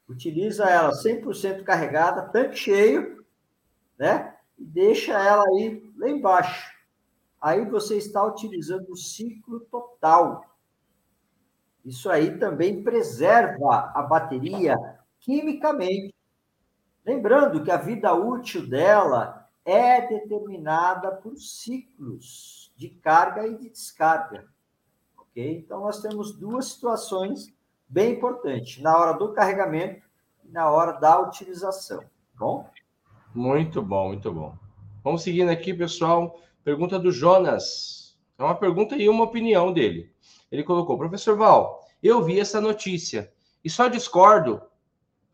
Utiliza 0.08 0.64
ela 0.64 0.90
100% 0.90 1.62
carregada, 1.62 2.28
tanque 2.28 2.56
cheio, 2.56 3.24
né? 3.98 4.36
E 4.58 4.64
deixa 4.64 5.12
ela 5.12 5.44
aí 5.44 5.82
lá 5.96 6.08
embaixo. 6.08 6.70
Aí 7.40 7.64
você 7.64 7.96
está 7.96 8.24
utilizando 8.24 8.90
o 8.90 8.96
ciclo 8.96 9.60
total. 9.60 10.44
Isso 11.84 12.10
aí 12.10 12.38
também 12.38 12.82
preserva 12.82 13.92
a 13.94 14.02
bateria 14.02 14.76
quimicamente. 15.20 16.14
Lembrando 17.04 17.62
que 17.62 17.70
a 17.70 17.78
vida 17.78 18.12
útil 18.12 18.68
dela 18.68 19.48
é 19.64 20.06
determinada 20.06 21.12
por 21.12 21.36
ciclos 21.38 22.59
de 22.80 22.88
carga 22.88 23.46
e 23.46 23.58
de 23.58 23.68
descarga. 23.68 24.46
Ok? 25.14 25.58
Então, 25.58 25.82
nós 25.82 26.00
temos 26.00 26.32
duas 26.32 26.64
situações 26.64 27.52
bem 27.86 28.14
importante, 28.14 28.80
na 28.80 28.96
hora 28.96 29.18
do 29.18 29.34
carregamento 29.34 30.02
e 30.42 30.50
na 30.50 30.70
hora 30.70 30.92
da 30.92 31.20
utilização. 31.20 32.00
Tá 32.00 32.06
bom? 32.38 32.70
Muito 33.34 33.82
bom, 33.82 34.08
muito 34.08 34.32
bom. 34.32 34.56
Vamos 35.04 35.22
seguindo 35.22 35.50
aqui, 35.50 35.74
pessoal. 35.74 36.40
Pergunta 36.64 36.98
do 36.98 37.12
Jonas. 37.12 38.18
É 38.38 38.42
uma 38.42 38.54
pergunta 38.54 38.96
e 38.96 39.10
uma 39.10 39.24
opinião 39.24 39.74
dele. 39.74 40.10
Ele 40.50 40.64
colocou: 40.64 40.96
Professor 40.96 41.36
Val, 41.36 41.86
eu 42.02 42.24
vi 42.24 42.40
essa 42.40 42.62
notícia 42.62 43.30
e 43.62 43.68
só 43.68 43.88
discordo, 43.88 44.62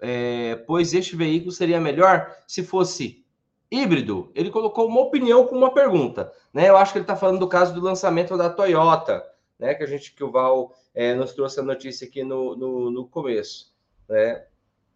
é, 0.00 0.56
pois 0.66 0.92
este 0.92 1.14
veículo 1.14 1.52
seria 1.52 1.80
melhor 1.80 2.28
se 2.44 2.64
fosse 2.64 3.24
híbrido. 3.70 4.30
Ele 4.34 4.50
colocou 4.50 4.86
uma 4.86 5.00
opinião 5.00 5.46
com 5.46 5.56
uma 5.56 5.72
pergunta. 5.72 6.32
Né? 6.52 6.68
Eu 6.68 6.76
acho 6.76 6.92
que 6.92 6.98
ele 6.98 7.04
está 7.04 7.16
falando 7.16 7.38
do 7.38 7.48
caso 7.48 7.74
do 7.74 7.80
lançamento 7.80 8.36
da 8.36 8.50
Toyota 8.50 9.24
né? 9.58 9.74
Que 9.74 9.84
a 9.84 9.86
gente 9.86 10.12
que 10.12 10.24
o 10.24 10.30
Val 10.30 10.74
é, 10.94 11.14
nos 11.14 11.32
trouxe 11.32 11.60
a 11.60 11.62
notícia 11.62 12.06
aqui 12.06 12.22
no, 12.22 12.56
no, 12.56 12.90
no 12.90 13.08
começo, 13.08 13.74
né? 14.08 14.44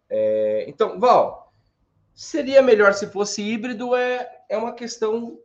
É, 0.09 0.65
então, 0.67 0.99
Val, 0.99 1.53
seria 2.13 2.61
melhor 2.61 2.93
se 2.93 3.07
fosse 3.07 3.41
híbrido? 3.41 3.95
É, 3.95 4.43
é 4.49 4.57
uma 4.57 4.73
questão 4.73 5.39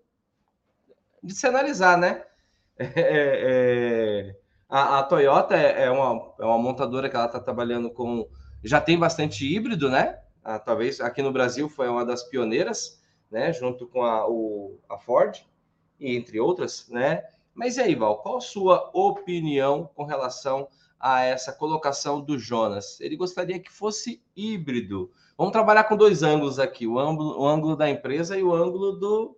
de 1.22 1.34
se 1.34 1.46
analisar, 1.46 1.98
né? 1.98 2.24
É, 2.78 2.92
é, 2.94 4.36
a, 4.68 4.98
a, 4.98 5.02
Toyota 5.02 5.56
é, 5.56 5.84
é 5.84 5.90
uma, 5.90 6.34
é 6.38 6.44
uma 6.44 6.58
montadora 6.58 7.08
que 7.08 7.16
ela 7.16 7.24
está 7.24 7.40
trabalhando 7.40 7.90
com. 7.90 8.28
Já 8.62 8.82
tem 8.82 8.98
bastante 8.98 9.46
híbrido, 9.46 9.88
né? 9.88 10.20
Ah, 10.44 10.58
talvez 10.58 11.00
aqui 11.00 11.22
no 11.22 11.32
Brasil 11.32 11.70
foi 11.70 11.88
uma 11.88 12.04
das 12.04 12.24
pioneiras, 12.24 13.00
né? 13.30 13.52
Junto 13.52 13.86
com 13.86 14.02
a, 14.02 14.28
o, 14.28 14.78
a 14.88 14.98
Ford, 14.98 15.44
e 15.98 16.16
entre 16.16 16.38
outras, 16.40 16.88
né? 16.88 17.22
Mas 17.54 17.76
e 17.76 17.80
aí, 17.80 17.94
Val, 17.94 18.18
qual 18.18 18.36
a 18.36 18.40
sua 18.40 18.90
opinião 18.92 19.88
com 19.94 20.04
relação 20.04 20.68
a 21.00 21.22
essa 21.22 21.52
colocação 21.52 22.20
do 22.20 22.38
Jonas? 22.38 23.00
Ele 23.00 23.16
gostaria 23.16 23.58
que 23.58 23.72
fosse 23.72 24.22
híbrido. 24.36 25.10
Vamos 25.38 25.52
trabalhar 25.52 25.84
com 25.84 25.96
dois 25.96 26.22
ângulos 26.22 26.58
aqui: 26.58 26.86
o 26.86 26.98
ângulo, 26.98 27.40
o 27.40 27.46
ângulo 27.46 27.76
da 27.76 27.88
empresa 27.88 28.36
e 28.38 28.42
o 28.42 28.54
ângulo 28.54 28.92
do, 28.92 29.36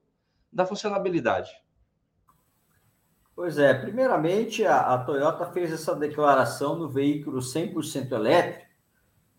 da 0.53 0.67
funcionalidade. 0.67 1.51
Pois 3.37 3.57
é, 3.57 3.73
primeiramente 3.73 4.65
a, 4.65 4.95
a 4.95 4.99
Toyota 4.99 5.47
fez 5.47 5.73
essa 5.73 5.95
declaração 5.95 6.77
no 6.77 6.89
veículo 6.89 7.39
100% 7.39 8.11
elétrico, 8.11 8.68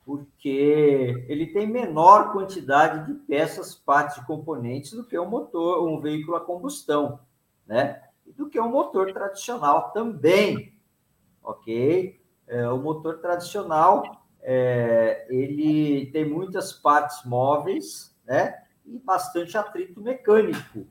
porque 0.10 1.24
ele 1.30 1.46
tem 1.46 1.68
menor 1.68 2.32
quantidade 2.32 3.06
de 3.06 3.14
peças, 3.28 3.76
partes 3.76 4.18
e 4.18 4.26
componentes 4.26 4.94
do 4.94 5.06
que 5.06 5.20
um 5.20 5.30
motor, 5.30 5.88
um 5.88 6.02
veículo 6.02 6.36
a 6.36 6.42
combustão, 6.42 7.20
né? 7.68 8.02
do 8.36 8.50
que 8.50 8.60
um 8.60 8.72
motor 8.72 9.14
tradicional 9.14 9.92
também, 9.92 10.76
ok? 11.44 12.20
É, 12.48 12.68
o 12.70 12.80
motor 12.80 13.20
tradicional 13.20 14.26
é, 14.42 15.28
ele 15.30 16.08
tem 16.08 16.28
muitas 16.28 16.74
partes 16.74 17.24
móveis, 17.24 18.18
né? 18.26 18.64
E 18.88 18.98
bastante 18.98 19.60
atrito 19.60 20.02
mecânico, 20.02 20.88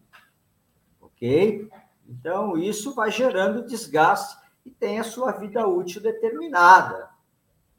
ok? 1.00 1.68
Então 2.08 2.56
isso 2.56 2.94
vai 2.94 3.10
gerando 3.10 3.66
desgaste 3.66 4.38
e 4.64 4.70
tem 4.70 5.00
a 5.00 5.04
sua 5.04 5.32
vida 5.32 5.66
útil 5.66 6.00
determinada, 6.00 7.10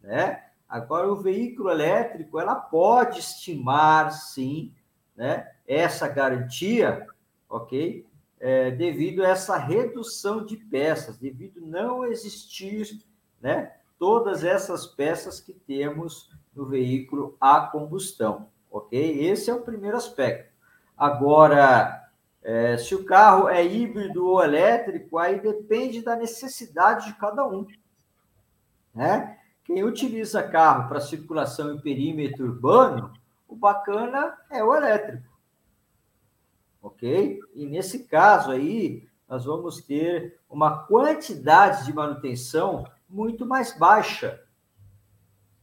né? 0.02 0.49
Agora 0.70 1.12
o 1.12 1.20
veículo 1.20 1.70
elétrico 1.70 2.40
ela 2.40 2.56
pode 2.56 3.20
estimar 3.20 4.12
sim, 4.12 4.74
né? 5.16 5.52
Essa 5.68 6.08
garantia, 6.08 7.08
ok? 7.50 8.08
é, 8.40 8.72
devido 8.72 9.24
a 9.24 9.30
essa 9.30 9.58
redução 9.58 10.46
de 10.46 10.56
peças, 10.56 11.18
devido 11.18 11.60
não 11.62 12.06
existir 12.06 13.04
né, 13.42 13.74
todas 13.98 14.44
essas 14.44 14.86
peças 14.88 15.42
que 15.42 15.54
temos 15.54 16.32
no 16.56 16.66
veículo 16.66 17.36
a 17.40 17.62
combustão, 17.62 18.50
ok? 18.72 19.28
Esse 19.28 19.50
é 19.50 19.54
o 19.54 19.62
primeiro 19.62 19.98
aspecto. 19.98 20.54
Agora, 20.98 22.10
é, 22.42 22.78
se 22.78 22.96
o 22.96 23.04
carro 23.04 23.50
é 23.50 23.66
híbrido 23.66 24.26
ou 24.26 24.44
elétrico, 24.44 25.18
aí 25.18 25.40
depende 25.40 26.02
da 26.02 26.16
necessidade 26.16 27.08
de 27.08 27.20
cada 27.20 27.46
um, 27.46 27.68
né? 28.96 29.38
Quem 29.70 29.84
utiliza 29.84 30.42
carro 30.42 30.90
para 30.90 31.00
circulação 31.00 31.74
em 31.74 31.80
perímetro 31.80 32.46
urbano, 32.46 33.14
o 33.48 33.56
bacana 33.56 34.36
é 34.50 34.64
o 34.64 34.76
elétrico 34.76 35.30
ok? 36.82 37.40
E 37.54 37.66
nesse 37.66 38.06
caso 38.06 38.52
aí, 38.52 39.08
nós 39.28 39.46
vamos 39.46 39.82
ter 39.82 40.40
uma 40.50 40.84
quantidade 40.86 41.86
de 41.86 41.94
manutenção 41.94 42.86
muito 43.08 43.46
mais 43.46 43.78
baixa 43.78 44.42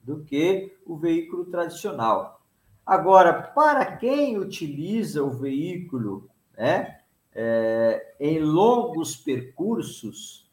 do 0.03 0.23
que 0.23 0.77
o 0.87 0.97
veículo 0.97 1.47
tradicional. 1.47 2.41
Agora, 2.85 3.33
para 3.33 3.97
quem 3.97 4.39
utiliza 4.39 5.23
o 5.23 5.31
veículo 5.31 6.31
né, 6.57 7.01
é, 7.35 8.15
em 8.21 8.39
longos 8.39 9.17
percursos, 9.17 10.46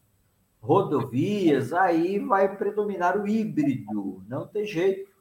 rodovias, 0.64 1.74
aí 1.74 2.20
vai 2.20 2.56
predominar 2.56 3.18
o 3.18 3.28
híbrido, 3.28 4.24
não 4.30 4.48
tem 4.48 4.66
jeito. 4.66 5.12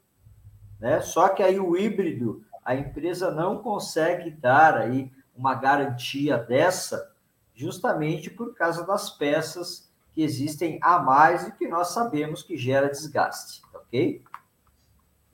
Né? 0.78 1.00
Só 1.00 1.28
que 1.28 1.42
aí 1.42 1.58
o 1.58 1.76
híbrido, 1.76 2.44
a 2.64 2.76
empresa 2.76 3.32
não 3.32 3.58
consegue 3.58 4.30
dar 4.30 4.76
aí 4.76 5.10
uma 5.36 5.56
garantia 5.56 6.38
dessa, 6.38 7.12
justamente 7.56 8.30
por 8.30 8.54
causa 8.54 8.86
das 8.86 9.10
peças 9.10 9.90
que 10.12 10.22
existem 10.22 10.78
a 10.80 11.00
mais 11.00 11.48
e 11.48 11.52
que 11.52 11.66
nós 11.66 11.88
sabemos 11.88 12.44
que 12.44 12.56
gera 12.56 12.88
desgaste, 12.88 13.62
ok? 13.74 14.22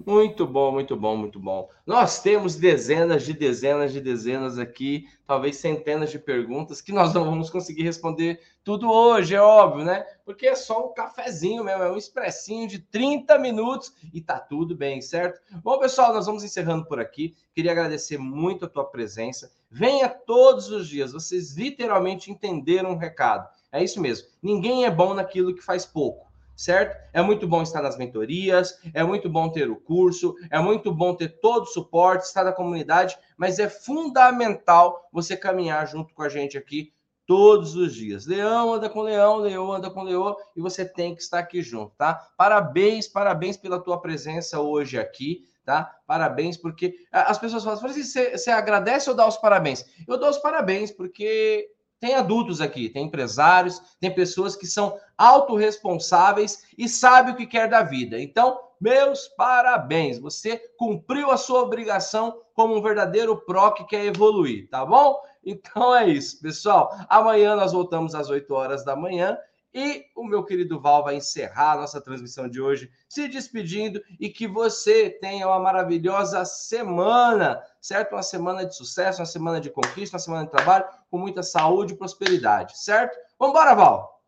Muito 0.06 0.46
bom, 0.46 0.70
muito 0.70 0.96
bom, 0.96 1.16
muito 1.16 1.40
bom. 1.40 1.68
Nós 1.84 2.22
temos 2.22 2.54
dezenas 2.54 3.24
de 3.24 3.32
dezenas 3.32 3.92
de 3.92 4.00
dezenas 4.00 4.56
aqui, 4.56 5.08
talvez 5.26 5.56
centenas 5.56 6.12
de 6.12 6.20
perguntas 6.20 6.80
que 6.80 6.92
nós 6.92 7.12
não 7.12 7.24
vamos 7.24 7.50
conseguir 7.50 7.82
responder 7.82 8.40
tudo 8.62 8.88
hoje, 8.88 9.34
é 9.34 9.40
óbvio, 9.40 9.84
né? 9.84 10.06
Porque 10.24 10.46
é 10.46 10.54
só 10.54 10.86
um 10.86 10.94
cafezinho 10.94 11.64
mesmo, 11.64 11.82
é 11.82 11.90
um 11.90 11.96
expressinho 11.96 12.68
de 12.68 12.78
30 12.78 13.38
minutos 13.38 13.92
e 14.14 14.20
tá 14.20 14.38
tudo 14.38 14.76
bem, 14.76 15.00
certo? 15.00 15.40
Bom, 15.64 15.80
pessoal, 15.80 16.14
nós 16.14 16.26
vamos 16.26 16.44
encerrando 16.44 16.86
por 16.86 17.00
aqui. 17.00 17.34
Queria 17.52 17.72
agradecer 17.72 18.18
muito 18.18 18.66
a 18.66 18.68
tua 18.68 18.84
presença. 18.84 19.50
Venha 19.68 20.08
todos 20.08 20.70
os 20.70 20.88
dias, 20.88 21.12
vocês 21.12 21.56
literalmente 21.56 22.30
entenderam 22.30 22.92
o 22.92 22.98
recado. 22.98 23.48
É 23.72 23.82
isso 23.82 24.00
mesmo. 24.00 24.28
Ninguém 24.40 24.84
é 24.84 24.90
bom 24.92 25.12
naquilo 25.12 25.54
que 25.54 25.60
faz 25.60 25.84
pouco 25.84 26.27
certo? 26.58 26.98
É 27.12 27.22
muito 27.22 27.46
bom 27.46 27.62
estar 27.62 27.80
nas 27.80 27.96
mentorias, 27.96 28.80
é 28.92 29.04
muito 29.04 29.30
bom 29.30 29.48
ter 29.48 29.70
o 29.70 29.76
curso, 29.76 30.34
é 30.50 30.58
muito 30.58 30.92
bom 30.92 31.14
ter 31.14 31.38
todo 31.40 31.62
o 31.62 31.66
suporte, 31.66 32.24
estar 32.24 32.42
na 32.42 32.52
comunidade, 32.52 33.16
mas 33.36 33.60
é 33.60 33.68
fundamental 33.68 35.08
você 35.12 35.36
caminhar 35.36 35.86
junto 35.86 36.12
com 36.12 36.22
a 36.22 36.28
gente 36.28 36.58
aqui 36.58 36.92
todos 37.24 37.76
os 37.76 37.94
dias. 37.94 38.26
Leão 38.26 38.74
anda 38.74 38.90
com 38.90 39.02
leão, 39.02 39.36
leão 39.36 39.72
anda 39.72 39.88
com 39.88 40.02
leão, 40.02 40.36
e 40.56 40.60
você 40.60 40.84
tem 40.84 41.14
que 41.14 41.22
estar 41.22 41.38
aqui 41.38 41.62
junto, 41.62 41.94
tá? 41.96 42.14
Parabéns, 42.36 43.06
parabéns 43.06 43.56
pela 43.56 43.78
tua 43.78 44.00
presença 44.00 44.60
hoje 44.60 44.98
aqui, 44.98 45.46
tá? 45.64 45.94
Parabéns, 46.08 46.56
porque 46.56 46.96
as 47.12 47.38
pessoas 47.38 47.62
falam, 47.62 47.78
você, 47.80 48.36
você 48.36 48.50
agradece 48.50 49.08
ou 49.08 49.14
dá 49.14 49.28
os 49.28 49.36
parabéns? 49.36 49.84
Eu 50.08 50.18
dou 50.18 50.28
os 50.28 50.38
parabéns, 50.38 50.90
porque 50.90 51.70
tem 52.00 52.14
adultos 52.14 52.60
aqui, 52.60 52.88
tem 52.88 53.06
empresários, 53.06 53.80
tem 54.00 54.14
pessoas 54.14 54.54
que 54.54 54.66
são 54.66 54.98
autorresponsáveis 55.16 56.62
e 56.76 56.88
sabem 56.88 57.34
o 57.34 57.36
que 57.36 57.46
quer 57.46 57.68
da 57.68 57.82
vida. 57.82 58.20
Então, 58.20 58.58
meus 58.80 59.28
parabéns. 59.28 60.18
Você 60.18 60.56
cumpriu 60.78 61.30
a 61.30 61.36
sua 61.36 61.62
obrigação 61.62 62.40
como 62.54 62.76
um 62.76 62.82
verdadeiro 62.82 63.36
pró 63.36 63.70
que 63.72 63.84
quer 63.84 64.04
evoluir, 64.04 64.68
tá 64.70 64.84
bom? 64.84 65.20
Então 65.44 65.94
é 65.94 66.08
isso, 66.08 66.40
pessoal. 66.40 66.94
Amanhã 67.08 67.56
nós 67.56 67.72
voltamos 67.72 68.14
às 68.14 68.28
8 68.28 68.52
horas 68.52 68.84
da 68.84 68.94
manhã 68.94 69.38
e 69.72 70.06
o 70.16 70.24
meu 70.24 70.44
querido 70.44 70.80
Val 70.80 71.04
vai 71.04 71.16
encerrar 71.16 71.72
a 71.72 71.76
nossa 71.76 72.00
transmissão 72.00 72.48
de 72.48 72.60
hoje, 72.60 72.90
se 73.08 73.28
despedindo 73.28 74.00
e 74.18 74.28
que 74.28 74.46
você 74.46 75.10
tenha 75.10 75.46
uma 75.46 75.58
maravilhosa 75.58 76.44
semana, 76.44 77.62
certo? 77.80 78.12
Uma 78.12 78.22
semana 78.22 78.64
de 78.64 78.74
sucesso, 78.74 79.20
uma 79.20 79.26
semana 79.26 79.60
de 79.60 79.70
conquista, 79.70 80.16
uma 80.16 80.20
semana 80.20 80.44
de 80.44 80.50
trabalho, 80.50 80.86
com 81.10 81.18
muita 81.18 81.42
saúde 81.42 81.94
e 81.94 81.96
prosperidade, 81.96 82.78
certo? 82.78 83.16
Vamos 83.38 83.54
embora, 83.54 83.74
Val! 83.74 84.22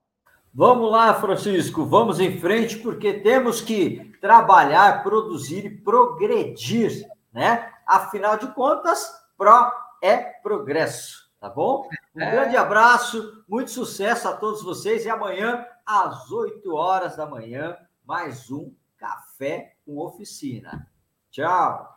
Vamos 0.53 0.90
lá, 0.90 1.14
Francisco, 1.14 1.87
vamos 1.87 2.18
em 2.18 2.40
frente, 2.40 2.76
porque 2.79 3.14
temos 3.20 3.61
que 3.61 4.12
trabalhar, 4.20 5.03
produzir 5.03 5.64
e 5.64 5.70
progredir, 5.70 7.09
né? 7.33 7.72
Afinal 7.87 8.37
de 8.37 8.48
contas, 8.48 9.12
pró 9.38 9.70
é 10.03 10.16
progresso. 10.16 11.31
Tá 11.40 11.48
bom? 11.48 11.88
Um 12.14 12.20
é. 12.20 12.31
grande 12.31 12.57
abraço, 12.57 13.44
muito 13.49 13.70
sucesso 13.70 14.29
a 14.29 14.37
todos 14.37 14.62
vocês 14.62 15.05
e 15.05 15.11
amanhã, 15.11 15.64
às 15.87 16.31
8 16.31 16.75
horas 16.75 17.16
da 17.16 17.27
manhã, 17.27 17.77
mais 18.05 18.51
um 18.51 18.75
Café 18.96 19.77
com 19.85 19.99
Oficina. 19.99 20.88
Tchau. 21.31 21.88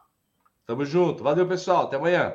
Tamo 0.65 0.85
junto. 0.85 1.23
Valeu, 1.23 1.47
pessoal. 1.47 1.85
Até 1.85 1.97
amanhã. 1.97 2.33